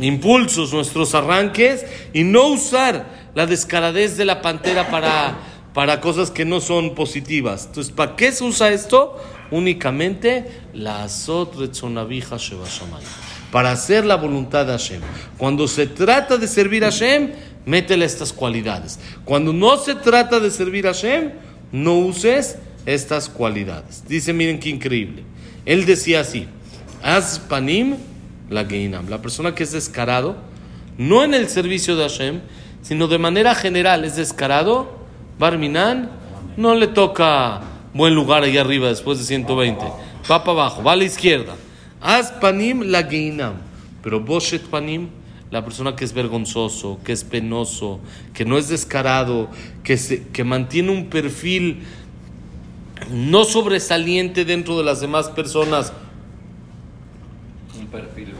impulsos, 0.00 0.72
nuestros 0.72 1.14
arranques 1.14 1.84
y 2.12 2.24
no 2.24 2.48
usar 2.48 3.30
la 3.34 3.46
descaradez 3.46 4.16
de 4.16 4.24
la 4.24 4.42
pantera 4.42 4.90
para, 4.90 5.38
para 5.74 6.00
cosas 6.00 6.30
que 6.30 6.44
no 6.44 6.60
son 6.60 6.94
positivas. 6.94 7.66
Entonces, 7.66 7.92
¿para 7.92 8.16
qué 8.16 8.32
se 8.32 8.42
usa 8.42 8.70
esto? 8.70 9.16
Únicamente 9.50 10.46
la 10.72 11.04
azot 11.04 11.56
retzonabija 11.56 12.36
para 13.52 13.70
hacer 13.70 14.04
la 14.04 14.16
voluntad 14.16 14.66
de 14.66 14.72
Hashem. 14.72 15.00
Cuando 15.36 15.68
se 15.68 15.86
trata 15.86 16.36
de 16.36 16.48
servir 16.48 16.84
a 16.84 16.90
Hashem, 16.90 17.32
métele 17.66 18.04
estas 18.04 18.32
cualidades. 18.32 18.98
Cuando 19.24 19.52
no 19.52 19.76
se 19.76 19.94
trata 19.94 20.40
de 20.40 20.50
servir 20.50 20.86
a 20.86 20.92
Hashem, 20.92 21.32
no 21.72 21.98
uses 21.98 22.56
estas 22.94 23.28
cualidades. 23.28 24.04
Dice, 24.08 24.32
miren 24.32 24.58
qué 24.58 24.70
increíble. 24.70 25.22
Él 25.66 25.84
decía 25.84 26.20
así, 26.20 26.46
Aspanim 27.02 27.96
la 28.48 28.64
Geinam. 28.64 29.08
La 29.08 29.20
persona 29.20 29.54
que 29.54 29.62
es 29.62 29.72
descarado, 29.72 30.36
no 30.96 31.22
en 31.22 31.34
el 31.34 31.48
servicio 31.48 31.96
de 31.96 32.02
Hashem, 32.02 32.40
sino 32.82 33.06
de 33.06 33.18
manera 33.18 33.54
general 33.54 34.04
es 34.04 34.16
descarado, 34.16 34.98
Barminan 35.38 36.10
no 36.56 36.74
le 36.74 36.88
toca 36.88 37.60
buen 37.92 38.14
lugar 38.14 38.42
ahí 38.42 38.56
arriba 38.56 38.88
después 38.88 39.18
de 39.18 39.24
120. 39.24 39.84
Va 40.30 40.42
para 40.42 40.52
abajo, 40.52 40.82
va 40.82 40.92
a 40.92 40.96
la 40.96 41.04
izquierda. 41.04 41.56
Aspanim 42.00 42.82
la 42.82 43.04
Geinam. 43.04 43.54
Pero 44.02 44.20
Boshet 44.20 44.62
Panim, 44.62 45.08
la 45.50 45.64
persona 45.64 45.94
que 45.94 46.04
es 46.04 46.12
vergonzoso, 46.12 46.98
que 47.04 47.12
es 47.12 47.24
penoso, 47.24 48.00
que 48.32 48.44
no 48.44 48.56
es 48.58 48.68
descarado, 48.68 49.50
que, 49.82 49.96
se, 49.96 50.28
que 50.28 50.44
mantiene 50.44 50.90
un 50.90 51.06
perfil 51.06 51.82
no 53.10 53.44
sobresaliente 53.44 54.44
dentro 54.44 54.76
de 54.78 54.84
las 54.84 55.00
demás 55.00 55.28
personas. 55.28 55.92
Un 57.78 57.86
perfil 57.86 58.34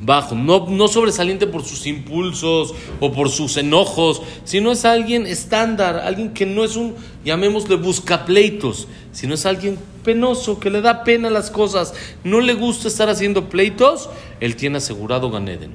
bajo, 0.00 0.34
no, 0.34 0.66
no 0.68 0.88
sobresaliente 0.88 1.46
por 1.46 1.64
sus 1.64 1.86
impulsos 1.86 2.74
o 3.00 3.12
por 3.12 3.28
sus 3.28 3.56
enojos, 3.56 4.22
sino 4.44 4.72
es 4.72 4.84
alguien 4.84 5.26
estándar, 5.26 5.96
alguien 6.04 6.32
que 6.32 6.46
no 6.46 6.64
es 6.64 6.76
un, 6.76 6.94
llamémosle 7.24 7.76
buscapleitos, 7.76 8.88
sino 9.12 9.34
es 9.34 9.46
alguien 9.46 9.78
penoso, 10.04 10.60
que 10.60 10.70
le 10.70 10.80
da 10.80 11.04
pena 11.04 11.30
las 11.30 11.50
cosas, 11.50 11.94
no 12.24 12.40
le 12.40 12.54
gusta 12.54 12.88
estar 12.88 13.08
haciendo 13.08 13.48
pleitos, 13.48 14.08
él 14.40 14.56
tiene 14.56 14.78
asegurado 14.78 15.30
Ganeden. 15.30 15.72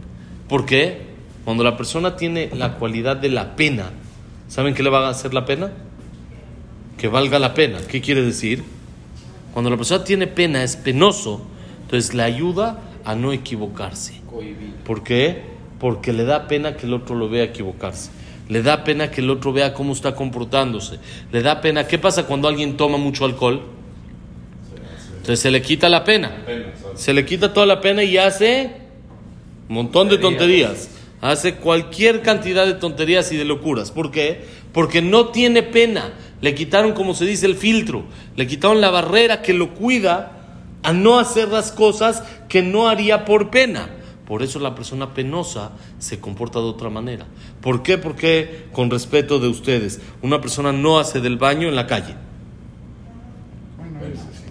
¿Por 0.48 0.66
qué? 0.66 1.12
Cuando 1.44 1.64
la 1.64 1.76
persona 1.76 2.16
tiene 2.16 2.50
la 2.56 2.78
cualidad 2.78 3.18
de 3.18 3.30
la 3.30 3.56
pena, 3.56 3.92
¿saben 4.48 4.74
qué 4.74 4.84
le 4.84 4.90
va 4.90 5.08
a 5.08 5.10
hacer 5.10 5.34
la 5.34 5.46
pena? 5.46 5.72
Que 7.02 7.08
valga 7.08 7.40
la 7.40 7.56
pena. 7.56 7.80
¿Qué 7.88 8.00
quiere 8.00 8.22
decir? 8.22 8.64
Cuando 9.54 9.72
la 9.72 9.76
persona 9.76 10.04
tiene 10.04 10.28
pena, 10.28 10.64
es 10.64 10.76
penoso, 10.76 11.42
entonces 11.82 12.14
le 12.14 12.22
ayuda 12.22 12.80
a 13.04 13.16
no 13.16 13.34
equivocarse. 13.34 14.22
¿Por 14.86 15.02
qué? 15.02 15.42
Porque 15.80 16.14
le 16.14 16.26
da 16.26 16.48
pena 16.48 16.78
que 16.78 16.86
el 16.86 16.94
otro 16.94 17.16
lo 17.16 17.28
vea 17.28 17.46
equivocarse. 17.46 18.12
Le 18.50 18.62
da 18.62 18.84
pena 18.84 19.10
que 19.10 19.22
el 19.22 19.32
otro 19.32 19.52
vea 19.52 19.74
cómo 19.74 19.94
está 19.94 20.14
comportándose. 20.14 21.00
Le 21.32 21.42
da 21.42 21.60
pena. 21.60 21.88
¿Qué 21.88 21.98
pasa 21.98 22.28
cuando 22.28 22.48
alguien 22.48 22.78
toma 22.78 23.00
mucho 23.00 23.26
alcohol? 23.26 23.64
Entonces 25.14 25.40
se 25.40 25.50
le 25.50 25.64
quita 25.64 25.90
la 25.90 26.04
pena. 26.04 26.46
Se 26.94 27.16
le 27.16 27.26
quita 27.26 27.52
toda 27.52 27.66
la 27.66 27.82
pena 27.82 28.04
y 28.04 28.20
hace 28.20 28.74
un 29.70 29.74
montón 29.74 30.08
de 30.08 30.20
tonterías. 30.20 30.92
Hace 31.20 31.56
cualquier 31.56 32.22
cantidad 32.22 32.68
de 32.68 32.76
tonterías 32.76 33.32
y 33.32 33.38
de 33.38 33.46
locuras. 33.46 33.90
¿Por 33.90 34.12
qué? 34.12 34.46
Porque 34.72 35.02
no 35.02 35.30
tiene 35.30 35.64
pena 35.64 36.14
le 36.42 36.56
quitaron, 36.56 36.94
como 36.94 37.14
se 37.14 37.26
dice, 37.26 37.46
el 37.46 37.56
filtro, 37.56 38.04
le 38.36 38.48
quitaron 38.48 38.82
la 38.82 38.90
barrera 38.90 39.42
que 39.42 39.54
lo 39.54 39.74
cuida 39.74 40.32
a 40.84 40.92
no 40.92 41.20
hacer 41.20 41.50
las 41.50 41.72
cosas 41.72 42.24
que 42.50 42.64
no 42.64 42.90
haría 42.90 43.26
por 43.26 43.52
pena. 43.52 43.90
Por 44.26 44.42
eso 44.44 44.60
la 44.60 44.74
persona 44.74 45.14
penosa 45.14 45.72
se 46.00 46.20
comporta 46.20 46.60
de 46.60 46.66
otra 46.66 46.90
manera. 46.90 47.26
¿Por 47.62 47.84
qué? 47.84 47.98
Porque, 47.98 48.68
con 48.72 48.90
respeto 48.90 49.40
de 49.40 49.48
ustedes, 49.48 50.02
una 50.22 50.42
persona 50.42 50.72
no 50.72 51.00
hace 51.00 51.20
del 51.20 51.38
baño 51.38 51.68
en 51.68 51.76
la 51.76 51.86
calle. 51.86 52.16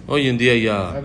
Hoy 0.07 0.27
en 0.27 0.37
día 0.37 0.55
ya... 0.55 1.01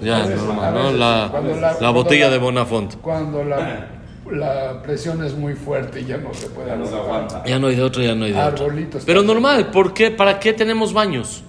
Ya 0.00 0.24
es 0.24 0.36
normal, 0.36 0.74
¿no? 0.74 0.92
La, 0.92 1.76
la, 1.80 1.90
botella 1.90 2.28
de 2.28 2.36
Bonafont. 2.38 2.96
Cuando 2.96 3.44
la 3.44 4.01
la 4.30 4.82
presión 4.82 5.24
es 5.24 5.34
muy 5.34 5.54
fuerte 5.54 6.00
y 6.00 6.04
ya 6.04 6.16
no 6.16 6.32
se 6.32 6.46
puede 6.48 6.68
ya 6.68 7.44
Ya 7.44 7.58
no 7.58 7.66
hay 7.66 7.76
de 7.76 7.82
otro, 7.82 8.02
ya 8.02 8.14
no 8.14 8.24
hay 8.24 8.32
de 8.32 8.40
otro. 8.40 8.68
Pero 9.04 9.22
normal, 9.22 9.70
¿por 9.70 9.92
qué? 9.92 10.10
¿Para 10.10 10.38
qué 10.38 10.52
tenemos 10.52 10.92
baños? 10.92 11.42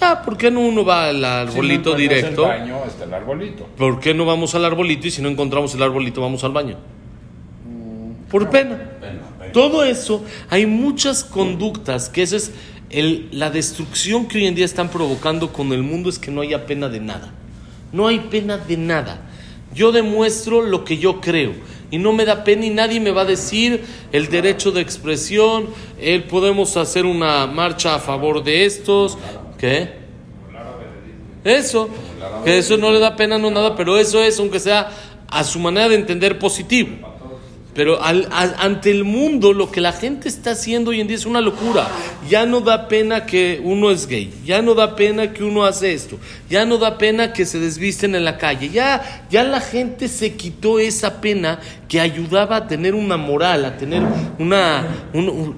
Ah, 0.00 0.22
¿por 0.24 0.36
qué 0.36 0.50
no 0.50 0.60
uno 0.60 0.84
va 0.84 1.08
al 1.08 1.24
arbolito 1.24 1.94
directo? 1.94 2.50
El 2.50 2.60
baño 2.60 2.78
está 2.86 3.04
el 3.04 3.14
arbolito. 3.14 3.66
¿Por 3.76 4.00
qué 4.00 4.14
no 4.14 4.24
vamos 4.24 4.54
al 4.54 4.64
arbolito 4.64 5.08
y 5.08 5.10
si 5.10 5.20
no 5.20 5.28
encontramos 5.28 5.74
el 5.74 5.82
arbolito 5.82 6.20
vamos 6.20 6.44
al 6.44 6.52
baño? 6.52 6.76
Mm, 7.66 8.30
Por 8.30 8.48
pena. 8.48 8.78
Todo 9.52 9.82
eso, 9.82 10.24
hay 10.50 10.66
muchas 10.66 11.24
conductas 11.24 12.08
que 12.10 12.22
eso 12.22 12.36
es 12.36 12.52
el, 12.90 13.28
la 13.32 13.50
destrucción 13.50 14.28
que 14.28 14.38
hoy 14.38 14.46
en 14.46 14.54
día 14.54 14.64
están 14.64 14.88
provocando 14.88 15.52
con 15.52 15.72
el 15.72 15.82
mundo 15.82 16.10
es 16.10 16.18
que 16.18 16.30
no 16.30 16.42
haya 16.42 16.66
pena 16.66 16.88
de 16.88 17.00
nada. 17.00 17.32
No 17.92 18.06
hay 18.06 18.20
pena 18.20 18.58
de 18.58 18.76
nada. 18.76 19.22
Yo 19.74 19.90
demuestro 19.90 20.62
lo 20.62 20.84
que 20.84 20.98
yo 20.98 21.20
creo 21.20 21.52
y 21.90 21.98
no 21.98 22.12
me 22.12 22.24
da 22.24 22.44
pena 22.44 22.66
y 22.66 22.70
nadie 22.70 23.00
me 23.00 23.10
va 23.10 23.22
a 23.22 23.24
decir 23.24 23.84
el 24.12 24.28
derecho 24.28 24.72
de 24.72 24.80
expresión, 24.80 25.68
el 26.00 26.24
podemos 26.24 26.76
hacer 26.76 27.06
una 27.06 27.46
marcha 27.46 27.94
a 27.94 27.98
favor 27.98 28.42
de 28.42 28.66
estos, 28.66 29.16
¿qué? 29.58 29.96
Eso, 31.44 31.88
que 32.44 32.58
eso 32.58 32.76
no 32.76 32.90
le 32.90 32.98
da 32.98 33.16
pena, 33.16 33.38
no 33.38 33.50
nada, 33.50 33.74
pero 33.74 33.96
eso 33.96 34.22
es, 34.22 34.38
aunque 34.38 34.60
sea 34.60 34.90
a 35.28 35.44
su 35.44 35.58
manera 35.58 35.88
de 35.88 35.94
entender 35.94 36.38
positivo. 36.38 37.07
Pero 37.78 38.00
ante 38.02 38.90
el 38.90 39.04
mundo 39.04 39.52
lo 39.52 39.70
que 39.70 39.80
la 39.80 39.92
gente 39.92 40.28
está 40.28 40.50
haciendo 40.50 40.90
hoy 40.90 41.00
en 41.00 41.06
día 41.06 41.14
es 41.14 41.26
una 41.26 41.40
locura. 41.40 41.86
Ya 42.28 42.44
no 42.44 42.60
da 42.60 42.88
pena 42.88 43.24
que 43.24 43.60
uno 43.62 43.92
es 43.92 44.08
gay, 44.08 44.34
ya 44.44 44.62
no 44.62 44.74
da 44.74 44.96
pena 44.96 45.32
que 45.32 45.44
uno 45.44 45.62
hace 45.62 45.92
esto, 45.94 46.18
ya 46.50 46.66
no 46.66 46.78
da 46.78 46.98
pena 46.98 47.32
que 47.32 47.46
se 47.46 47.60
desvisten 47.60 48.16
en 48.16 48.24
la 48.24 48.36
calle. 48.36 48.70
Ya, 48.70 49.24
ya 49.30 49.44
la 49.44 49.60
gente 49.60 50.08
se 50.08 50.34
quitó 50.34 50.80
esa 50.80 51.20
pena 51.20 51.60
que 51.88 52.00
ayudaba 52.00 52.56
a 52.56 52.66
tener 52.66 52.96
una 52.96 53.16
moral, 53.16 53.64
a 53.64 53.76
tener 53.76 54.02
una, 54.40 54.84
un, 55.12 55.54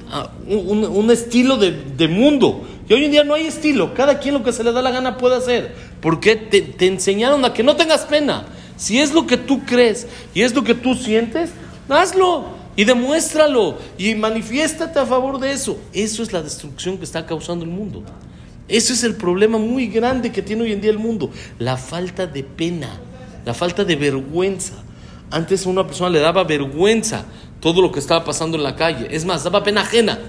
un, 0.46 1.10
estilo 1.10 1.56
de, 1.56 1.70
de, 1.72 2.06
mundo. 2.06 2.68
Y 2.86 2.92
hoy 2.92 3.06
en 3.06 3.12
día 3.12 3.24
no 3.24 3.32
hay 3.32 3.46
estilo, 3.46 3.94
cada 3.94 4.18
quien 4.18 4.34
lo 4.34 4.42
que 4.42 4.52
se 4.52 4.62
le 4.62 4.72
da 4.72 4.82
la 4.82 4.90
gana 4.90 5.16
puede 5.16 5.36
hacer. 5.36 5.74
Porque 6.02 6.36
te, 6.36 6.60
te 6.60 6.86
enseñaron 6.86 7.42
a 7.46 7.54
que 7.54 7.62
no 7.62 7.76
tengas 7.76 8.02
pena. 8.02 8.44
Si 8.76 8.98
es 8.98 9.14
lo 9.14 9.26
que 9.26 9.38
tú 9.38 9.64
crees 9.64 10.06
y 10.34 10.42
es 10.42 10.54
lo 10.54 10.64
que 10.64 10.74
tú 10.74 10.94
sientes, 10.94 11.50
Hazlo 11.90 12.44
y 12.76 12.84
demuéstralo 12.84 13.76
y 13.98 14.14
manifiéstate 14.14 14.98
a 14.98 15.06
favor 15.06 15.38
de 15.38 15.52
eso. 15.52 15.78
Eso 15.92 16.22
es 16.22 16.32
la 16.32 16.42
destrucción 16.42 16.98
que 16.98 17.04
está 17.04 17.26
causando 17.26 17.64
el 17.64 17.70
mundo. 17.70 18.02
Eso 18.68 18.92
es 18.92 19.02
el 19.02 19.16
problema 19.16 19.58
muy 19.58 19.88
grande 19.88 20.30
que 20.30 20.42
tiene 20.42 20.62
hoy 20.62 20.72
en 20.72 20.80
día 20.80 20.90
el 20.90 20.98
mundo, 20.98 21.30
la 21.58 21.76
falta 21.76 22.26
de 22.26 22.44
pena, 22.44 23.00
la 23.44 23.52
falta 23.52 23.84
de 23.84 23.96
vergüenza. 23.96 24.74
Antes 25.30 25.66
a 25.66 25.68
una 25.68 25.86
persona 25.86 26.10
le 26.10 26.20
daba 26.20 26.44
vergüenza 26.44 27.24
todo 27.60 27.82
lo 27.82 27.90
que 27.90 27.98
estaba 27.98 28.24
pasando 28.24 28.56
en 28.56 28.62
la 28.62 28.76
calle. 28.76 29.08
Es 29.10 29.24
más, 29.24 29.42
daba 29.42 29.64
pena 29.64 29.82
ajena. 29.82 30.20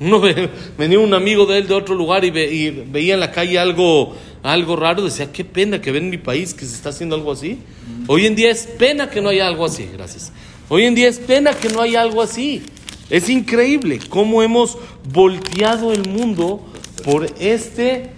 Uno 0.00 0.20
venía 0.78 0.98
un 0.98 1.14
amigo 1.14 1.46
de 1.46 1.58
él 1.58 1.68
de 1.68 1.74
otro 1.74 1.94
lugar 1.94 2.24
y, 2.24 2.30
veía 2.30 3.14
en 3.14 3.20
la 3.20 3.32
calle 3.32 3.58
algo, 3.58 4.14
algo 4.42 4.76
raro, 4.76 5.02
decía, 5.02 5.32
qué 5.32 5.44
pena 5.44 5.80
que 5.80 5.92
ve 5.92 5.98
en 5.98 6.10
mi 6.10 6.18
país 6.18 6.54
que 6.54 6.64
se 6.64 6.74
está 6.74 6.90
haciendo 6.90 7.16
algo 7.16 7.32
así. 7.32 7.58
Hoy 8.06 8.26
en 8.26 8.36
día 8.36 8.50
es 8.50 8.66
pena 8.66 9.10
que 9.10 9.20
no 9.20 9.30
haya 9.30 9.46
algo 9.46 9.64
así, 9.64 9.88
gracias. 9.92 10.32
Hoy 10.68 10.84
en 10.84 10.94
día 10.94 11.08
es 11.08 11.18
pena 11.18 11.52
que 11.52 11.68
no 11.68 11.82
haya 11.82 12.00
algo 12.00 12.22
así. 12.22 12.62
Es 13.10 13.28
increíble 13.28 14.00
cómo 14.08 14.42
hemos 14.42 14.78
volteado 15.12 15.92
el 15.92 16.08
mundo 16.08 16.60
por 17.04 17.26
este, 17.38 18.12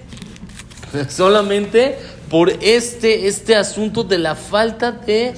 solamente 1.09 1.99
por 2.31 2.51
este, 2.51 3.27
este 3.27 3.57
asunto 3.57 4.05
de 4.05 4.19
la 4.19 4.37
falta 4.37 4.93
de 4.93 5.35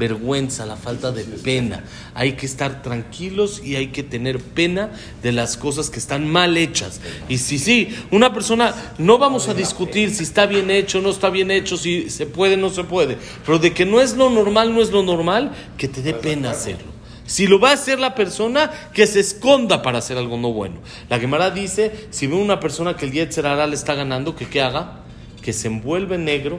vergüenza, 0.00 0.66
la 0.66 0.74
falta 0.74 1.12
de 1.12 1.22
pena. 1.22 1.84
Hay 2.14 2.32
que 2.32 2.46
estar 2.46 2.82
tranquilos 2.82 3.62
y 3.64 3.76
hay 3.76 3.88
que 3.88 4.02
tener 4.02 4.40
pena 4.40 4.90
de 5.22 5.30
las 5.30 5.56
cosas 5.56 5.90
que 5.90 6.00
están 6.00 6.26
mal 6.26 6.56
hechas. 6.56 7.00
Y 7.28 7.38
si 7.38 7.60
sí, 7.60 7.94
una 8.10 8.34
persona, 8.34 8.74
no 8.98 9.18
vamos 9.18 9.48
a 9.48 9.54
discutir 9.54 10.12
si 10.12 10.24
está 10.24 10.46
bien 10.46 10.72
hecho, 10.72 11.00
no 11.00 11.10
está 11.10 11.30
bien 11.30 11.52
hecho, 11.52 11.76
si 11.76 12.10
se 12.10 12.26
puede, 12.26 12.56
no 12.56 12.70
se 12.70 12.82
puede, 12.82 13.16
pero 13.46 13.60
de 13.60 13.72
que 13.72 13.86
no 13.86 14.00
es 14.00 14.16
lo 14.16 14.28
normal, 14.28 14.74
no 14.74 14.82
es 14.82 14.90
lo 14.90 15.04
normal, 15.04 15.52
que 15.76 15.86
te 15.86 16.02
dé 16.02 16.14
pena 16.14 16.50
hacerlo. 16.50 16.90
Si 17.26 17.46
lo 17.46 17.60
va 17.60 17.70
a 17.70 17.74
hacer 17.74 18.00
la 18.00 18.16
persona, 18.16 18.72
que 18.92 19.06
se 19.06 19.20
esconda 19.20 19.82
para 19.82 19.98
hacer 19.98 20.18
algo 20.18 20.36
no 20.36 20.52
bueno. 20.52 20.80
La 21.08 21.20
Gemara 21.20 21.52
dice, 21.52 22.08
si 22.10 22.26
ve 22.26 22.34
una 22.34 22.58
persona 22.58 22.96
que 22.96 23.06
el 23.06 23.12
Yetzer 23.12 23.44
le 23.44 23.74
está 23.76 23.94
ganando, 23.94 24.34
que 24.34 24.48
qué 24.48 24.60
haga? 24.60 25.02
Que 25.40 25.52
se 25.52 25.68
envuelve 25.68 26.16
en 26.16 26.24
negro 26.24 26.58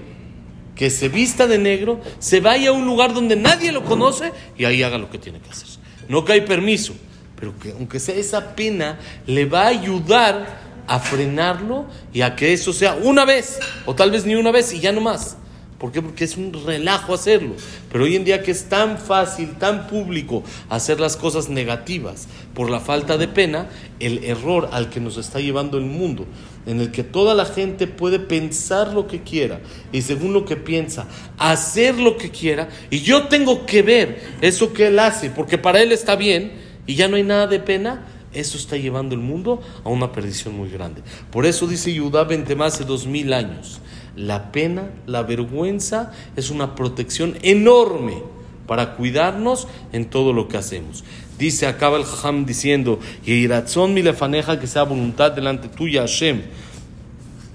que 0.81 0.89
se 0.89 1.09
vista 1.09 1.45
de 1.45 1.59
negro, 1.59 2.01
se 2.17 2.39
vaya 2.39 2.69
a 2.69 2.71
un 2.71 2.87
lugar 2.87 3.13
donde 3.13 3.35
nadie 3.35 3.71
lo 3.71 3.83
conoce 3.83 4.31
y 4.57 4.65
ahí 4.65 4.81
haga 4.81 4.97
lo 4.97 5.11
que 5.11 5.19
tiene 5.19 5.39
que 5.39 5.51
hacer. 5.51 5.67
No 6.07 6.25
que 6.25 6.33
hay 6.33 6.41
permiso, 6.41 6.95
pero 7.39 7.53
que 7.59 7.69
aunque 7.73 7.99
sea 7.99 8.15
esa 8.15 8.55
pena, 8.55 8.97
le 9.27 9.45
va 9.45 9.65
a 9.65 9.67
ayudar 9.67 10.57
a 10.87 10.99
frenarlo 10.99 11.85
y 12.11 12.21
a 12.21 12.35
que 12.35 12.51
eso 12.51 12.73
sea 12.73 12.95
una 12.95 13.25
vez, 13.25 13.59
o 13.85 13.93
tal 13.93 14.09
vez 14.09 14.25
ni 14.25 14.33
una 14.33 14.49
vez 14.49 14.73
y 14.73 14.79
ya 14.79 14.91
no 14.91 15.01
más. 15.01 15.37
¿Por 15.81 15.91
qué? 15.91 15.99
Porque 15.99 16.25
es 16.25 16.37
un 16.37 16.53
relajo 16.53 17.15
hacerlo. 17.15 17.55
Pero 17.91 18.03
hoy 18.03 18.15
en 18.15 18.23
día 18.23 18.43
que 18.43 18.51
es 18.51 18.65
tan 18.65 18.99
fácil, 18.99 19.53
tan 19.57 19.87
público 19.87 20.43
hacer 20.69 20.99
las 20.99 21.17
cosas 21.17 21.49
negativas 21.49 22.27
por 22.53 22.69
la 22.69 22.79
falta 22.79 23.17
de 23.17 23.27
pena, 23.27 23.67
el 23.99 24.23
error 24.23 24.69
al 24.73 24.91
que 24.91 24.99
nos 24.99 25.17
está 25.17 25.39
llevando 25.39 25.79
el 25.79 25.85
mundo, 25.85 26.27
en 26.67 26.81
el 26.81 26.91
que 26.91 27.03
toda 27.03 27.33
la 27.33 27.45
gente 27.45 27.87
puede 27.87 28.19
pensar 28.19 28.93
lo 28.93 29.07
que 29.07 29.23
quiera 29.23 29.59
y 29.91 30.03
según 30.03 30.33
lo 30.33 30.45
que 30.45 30.55
piensa, 30.55 31.07
hacer 31.39 31.97
lo 31.97 32.15
que 32.15 32.29
quiera, 32.29 32.69
y 32.91 32.99
yo 32.99 33.27
tengo 33.27 33.65
que 33.65 33.81
ver 33.81 34.21
eso 34.41 34.73
que 34.73 34.85
él 34.85 34.99
hace, 34.99 35.31
porque 35.31 35.57
para 35.57 35.81
él 35.81 35.91
está 35.91 36.15
bien 36.15 36.51
y 36.85 36.93
ya 36.93 37.07
no 37.07 37.15
hay 37.15 37.23
nada 37.23 37.47
de 37.47 37.59
pena, 37.59 38.05
eso 38.33 38.55
está 38.55 38.77
llevando 38.77 39.15
el 39.15 39.21
mundo 39.21 39.63
a 39.83 39.89
una 39.89 40.11
perdición 40.11 40.55
muy 40.55 40.69
grande. 40.69 41.01
Por 41.31 41.47
eso 41.47 41.65
dice 41.65 41.91
Yudá 41.91 42.27
más 42.55 42.75
hace 42.75 42.85
dos 42.85 43.07
mil 43.07 43.33
años. 43.33 43.81
La 44.21 44.51
pena, 44.51 44.91
la 45.07 45.23
vergüenza 45.23 46.11
es 46.35 46.51
una 46.51 46.75
protección 46.75 47.37
enorme 47.41 48.21
para 48.67 48.95
cuidarnos 48.95 49.67
en 49.93 50.05
todo 50.05 50.31
lo 50.31 50.47
que 50.47 50.57
hacemos. 50.57 51.03
Dice, 51.39 51.65
acaba 51.65 51.97
el 51.97 52.05
Jajam 52.05 52.45
diciendo, 52.45 52.99
mi 53.25 54.01
lefaneja 54.03 54.59
que 54.59 54.67
sea 54.67 54.83
voluntad 54.83 55.31
delante 55.31 55.69
tuya, 55.69 56.01
Hashem, 56.01 56.43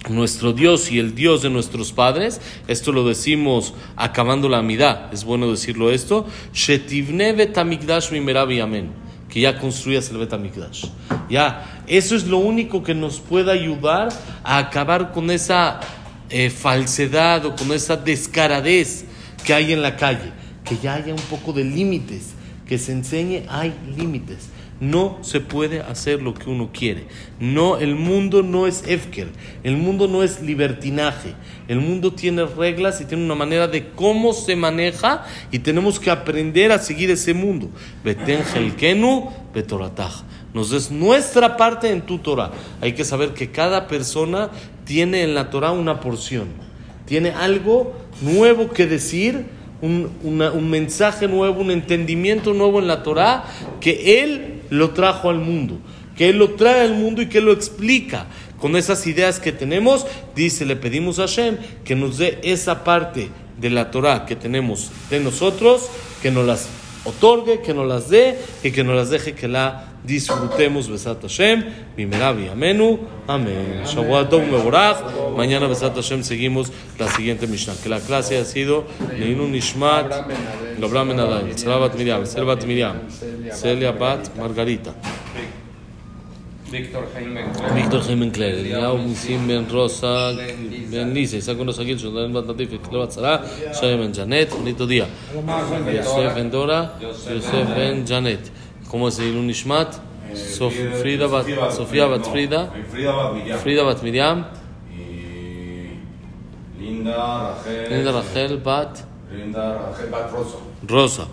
nuestro 0.09 0.53
Dios 0.53 0.91
y 0.91 0.99
el 0.99 1.15
Dios 1.15 1.43
de 1.43 1.51
nuestros 1.51 1.93
padres. 1.93 2.41
Esto 2.67 2.91
lo 2.91 3.07
decimos 3.07 3.75
acabando 3.95 4.49
la 4.49 4.59
amidad, 4.59 5.15
es 5.15 5.25
bueno 5.25 5.49
decirlo 5.49 5.93
esto. 5.93 6.27
Shetivne 6.53 7.33
betamikdash 7.33 8.11
mi 8.11 8.61
amén. 8.61 8.91
Que 9.29 9.41
ya 9.41 9.59
construyas 9.59 10.11
el 10.11 10.19
betamikdash. 10.19 10.87
Ya, 11.29 11.83
eso 11.87 12.17
es 12.17 12.27
lo 12.27 12.39
único 12.39 12.83
que 12.83 12.95
nos 12.95 13.21
puede 13.21 13.53
ayudar 13.53 14.09
a 14.43 14.59
acabar 14.59 15.13
con 15.13 15.31
esa 15.31 15.81
eh, 16.31 16.51
falsedad 16.51 17.45
o 17.47 17.57
con 17.57 17.73
esa 17.73 17.97
descaradez 17.97 19.05
que 19.45 19.55
hay 19.55 19.73
en 19.73 19.83
la 19.83 19.97
calle, 19.97 20.33
que 20.65 20.77
ya 20.77 20.95
haya 20.95 21.15
un 21.15 21.21
poco 21.23 21.53
de 21.53 21.65
límites, 21.65 22.35
que 22.67 22.79
se 22.79 22.93
enseñe 22.93 23.45
hay 23.49 23.73
límites. 23.97 24.51
No 24.79 25.19
se 25.23 25.41
puede 25.41 25.81
hacer 25.81 26.21
lo 26.21 26.35
que 26.35 26.51
uno 26.51 26.69
quiere. 26.71 27.07
No, 27.41 27.79
el 27.79 27.95
mundo 27.95 28.43
no 28.43 28.67
es 28.67 28.85
Efker, 28.87 29.29
el 29.63 29.79
mundo 29.79 30.07
no 30.07 30.23
es 30.23 30.43
libertinaje. 30.43 31.35
El 31.67 31.81
mundo 31.81 32.13
tiene 32.13 32.45
reglas 32.45 33.01
y 33.01 33.07
tiene 33.07 33.25
una 33.25 33.35
manera 33.35 33.69
de 33.69 33.89
cómo 33.89 34.35
se 34.35 34.55
maneja 34.55 35.25
y 35.51 35.61
tenemos 35.61 35.99
que 35.99 36.11
aprender 36.11 36.73
a 36.73 36.79
seguir 36.79 37.11
ese 37.11 37.33
mundo. 37.33 37.71
Betengelkenu 38.05 39.31
betorataj 39.55 40.26
nos 40.57 40.71
des 40.71 40.91
nuestra 40.91 41.59
parte 41.59 41.91
en 41.91 42.01
tu 42.01 42.17
Torah. 42.17 42.51
Hay 42.81 42.95
que 42.95 43.05
saber 43.05 43.35
que 43.35 43.51
cada 43.51 43.87
persona 43.87 44.49
tiene 44.87 45.23
en 45.23 45.35
la 45.35 45.51
Torah 45.51 45.73
una 45.73 46.01
porción, 46.01 46.49
tiene 47.05 47.29
algo 47.29 47.93
nuevo 48.23 48.71
que 48.71 48.87
decir, 48.87 49.45
un, 49.83 50.11
un 50.23 50.71
mensaje 50.71 51.29
nuevo, 51.29 51.61
un 51.61 51.71
entendimiento 51.71 52.55
nuevo 52.55 52.79
en 52.79 52.87
la 52.87 53.03
Torah 53.03 53.45
que 53.83 54.23
Él 54.23 54.63
lo 54.71 54.93
trajo 54.93 55.29
al 55.29 55.41
mundo, 55.41 55.77
que 56.17 56.31
Él 56.31 56.39
lo 56.39 56.55
trae 56.55 56.81
al 56.81 56.95
mundo 56.95 57.21
y 57.21 57.27
que 57.27 57.43
lo 57.43 57.53
explica. 57.53 58.25
Con 58.59 58.77
esas 58.77 59.07
ideas 59.07 59.39
que 59.39 59.53
tenemos, 59.53 60.07
dice, 60.35 60.65
le 60.65 60.77
pedimos 60.77 61.19
a 61.19 61.27
Hashem 61.27 61.59
que 61.85 61.95
nos 61.95 62.17
dé 62.17 62.41
esa 62.43 62.83
parte 62.83 63.29
de 63.61 63.69
la 63.69 63.91
Torah 63.91 64.25
que 64.25 64.37
tenemos 64.37 64.91
de 65.11 65.21
nosotros, 65.21 65.91
que 66.23 66.31
nos 66.31 66.47
las 66.47 66.67
otorgue, 67.07 67.61
que 67.61 67.73
nos 67.73 67.87
las 67.87 68.09
dé 68.09 68.39
y 68.63 68.71
que 68.71 68.85
nos 68.85 68.97
las 68.97 69.11
deje 69.11 69.35
que 69.35 69.49
la 69.49 69.93
disfrutemos 70.05 70.89
Besat 70.89 71.23
Hashem, 71.23 71.65
Mimerabi 71.97 72.49
Amenu, 72.49 72.99
Amén. 73.27 73.83
Mañana 75.37 75.67
Besat 75.67 75.95
Hashem 75.95 76.23
seguimos 76.23 76.73
la 76.99 77.09
siguiente 77.09 77.47
Mishnah. 77.47 77.75
Que 77.83 77.89
la 77.89 78.01
clase 78.01 78.39
ha 78.39 78.45
sido 78.45 78.85
Leinu 79.19 79.49
Nishmat, 79.49 80.13
Gabram 80.79 81.09
Menadai, 81.09 81.57
Selabat 81.59 81.95
Miriam, 81.97 82.25
Selabat 82.25 82.65
Miriam, 82.65 82.97
Celia 83.53 83.93
Bat 83.93 84.37
Margarita. 84.37 84.95
Víctor 86.71 87.05
Jaime 88.03 88.33
Kler, 88.33 88.55
Eliyahu 88.55 88.99
Misim 88.99 89.47
Ben 89.49 89.71
Rosa, 89.71 90.35
Ben 90.91 91.15
Lisa, 91.15 91.37
Isaac 91.37 91.59
Rosa 91.59 91.85
Gil, 91.85 91.97
Shodan 91.97 92.33
Bat 92.33 92.47
Natif, 92.47 92.79
Klebat 92.83 93.13
Sara, 93.13 93.45
Shaya 93.73 93.97
Ben 93.97 94.13
Janet, 94.13 94.51
bonito 94.51 94.87
día. 94.87 95.07
Yosef 95.33 96.35
Ben 96.35 96.51
Dora, 96.51 96.99
Yosef 97.01 97.69
Ben 97.77 98.05
Janet. 98.05 98.51
¿Cómo 98.91 99.09
es 99.09 99.19
el 99.21 99.47
Nishmat? 99.47 99.95
Frida 101.03 101.29
Bat, 101.29 101.47
Sofía 101.71 102.07
Bat 102.07 102.27
Frida, 102.27 102.69
Frida 103.63 103.83
Bat 103.85 104.03
Miriam, 104.03 104.47
Linda 106.81 107.55
Rachel, 107.65 107.91
Linda 107.91 108.13
Rachel 108.13 108.59
Bat, 108.59 109.05
Linda 109.33 109.79
Rachel 109.79 110.11
Bat 110.11 110.33
Rosa. 110.33 110.59
Rosa. 110.87 111.29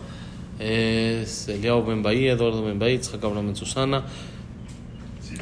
Es 0.59 1.47
Eliao 1.49 1.81
Ben 1.83 2.03
Bahí, 2.03 2.27
Eduardo 2.27 2.63
Ben 2.63 2.77
Bahí, 2.77 2.99
Tzchak 2.99 3.21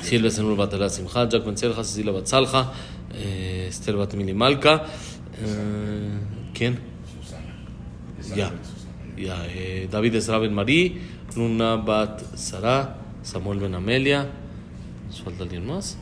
Susana, 0.01 0.09
Silvia 0.09 0.31
Senur 0.31 0.55
Bat 0.55 0.73
Ela 0.73 0.89
Simcha, 0.89 1.27
Jack 1.29 1.45
Ben 1.45 1.55
Selja, 1.55 1.83
Cecilia 1.83 2.11
Bat 2.11 2.27
Salja, 2.27 2.71
Esther 3.67 3.95
Bat 3.97 4.13
Mili 4.15 4.33
Malka. 4.33 4.85
¿Quién? 6.53 6.79
Ya. 8.35 8.51
Ya, 9.17 9.37
David 9.89 10.15
Esra 10.15 10.39
Ben 10.39 10.53
Marí. 10.53 11.01
Luna 11.35 11.77
Bat 11.77 12.35
Sara, 12.35 12.97
Samuel 13.23 13.59
Ben 13.59 13.75
Amelia. 13.75 14.27
¿Nos 15.07 15.21
falta 15.21 15.43
alguien 15.43 15.65
más? 15.65 15.97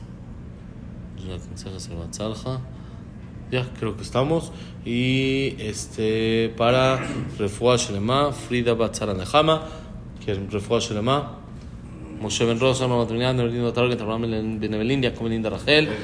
Ya, 3.51 3.67
creo 3.79 3.95
que 3.95 4.03
estamos. 4.03 4.51
Y 4.85 5.55
este, 5.59 6.53
para 6.57 6.99
Refuah 7.37 7.77
Shelema, 7.77 8.31
Frida 8.31 8.73
Bat 8.73 8.95
Sara 8.95 9.13
Nehama, 9.13 9.67
que 10.23 10.31
es 10.31 10.51
Refuah 10.51 10.79
Shelema. 10.79 11.37
משה 12.21 12.45
בן 12.45 12.57
רוסה, 12.57 12.85
אמר 12.85 13.03
מטרניאן, 13.03 13.37
נולד 13.37 13.51
דין 13.51 13.63
ותרוגת, 13.63 14.01
אברהם 14.01 14.21
בן 14.59 14.73
אבלין, 14.73 15.03
יעקב 15.03 15.23
בן 15.23 15.29
דין 15.29 15.45
רחל, 15.45 15.85
אה, 15.87 15.93
אה, 15.93 15.97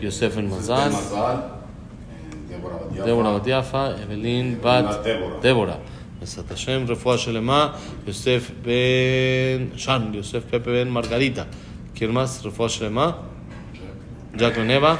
יוסף 0.00 0.34
בן 0.34 0.46
מזל, 0.46 0.90
אה, 1.14 1.36
דבורה 3.04 3.38
בת 3.38 3.46
יפה, 3.46 3.86
אבלין 4.04 4.58
בת 4.62 4.84
דבורה, 5.42 5.74
בעזרת 6.20 6.50
השם, 6.50 6.84
רפואה 6.88 7.18
שלמה, 7.18 7.72
יוסף 8.06 8.50
בן 8.62 9.76
שן, 9.76 10.02
יוסף 10.12 10.44
פפה 10.44 10.58
בן 10.58 10.88
מרגריטה, 10.88 11.44
קירמס, 11.94 12.46
רפואה 12.46 12.68
שלמה, 12.68 13.12
ג'ק 14.36 14.52
ונבה, 14.56 14.96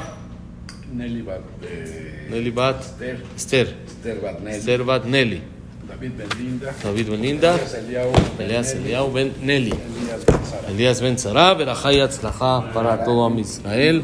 נלי 0.93 1.21
בת, 1.21 1.41
נלי 2.29 2.51
בת, 2.51 2.75
אסתר, 3.37 3.65
אסתר 4.49 4.83
בת 4.83 5.05
נלי. 5.05 5.39
David 5.87 6.11
Benlinda, 6.17 6.73
David 6.83 7.09
Benlinda, 7.09 7.55
Elías 8.39 8.73
Eliau 8.73 9.11
Ben 9.11 9.33
Neli, 9.41 9.73
Elías 10.69 11.01
Ben 11.01 11.17
Zara, 11.17 11.53
verajá 11.53 11.93
y 11.93 11.99
para 12.73 13.03
todo 13.03 13.25
a 13.25 13.39
Israel. 13.39 14.03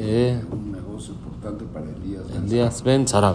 Eh. 0.00 0.40
Un 0.50 0.72
negocio 0.72 1.14
importante 1.14 1.64
para 1.72 1.86
Elías 2.44 2.82
Ben 2.82 3.06
Zara, 3.06 3.32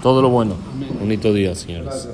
todo 0.00 0.22
lo 0.22 0.30
bueno. 0.30 0.54
Bonito 1.00 1.32
día, 1.32 1.54
señores. 1.54 2.08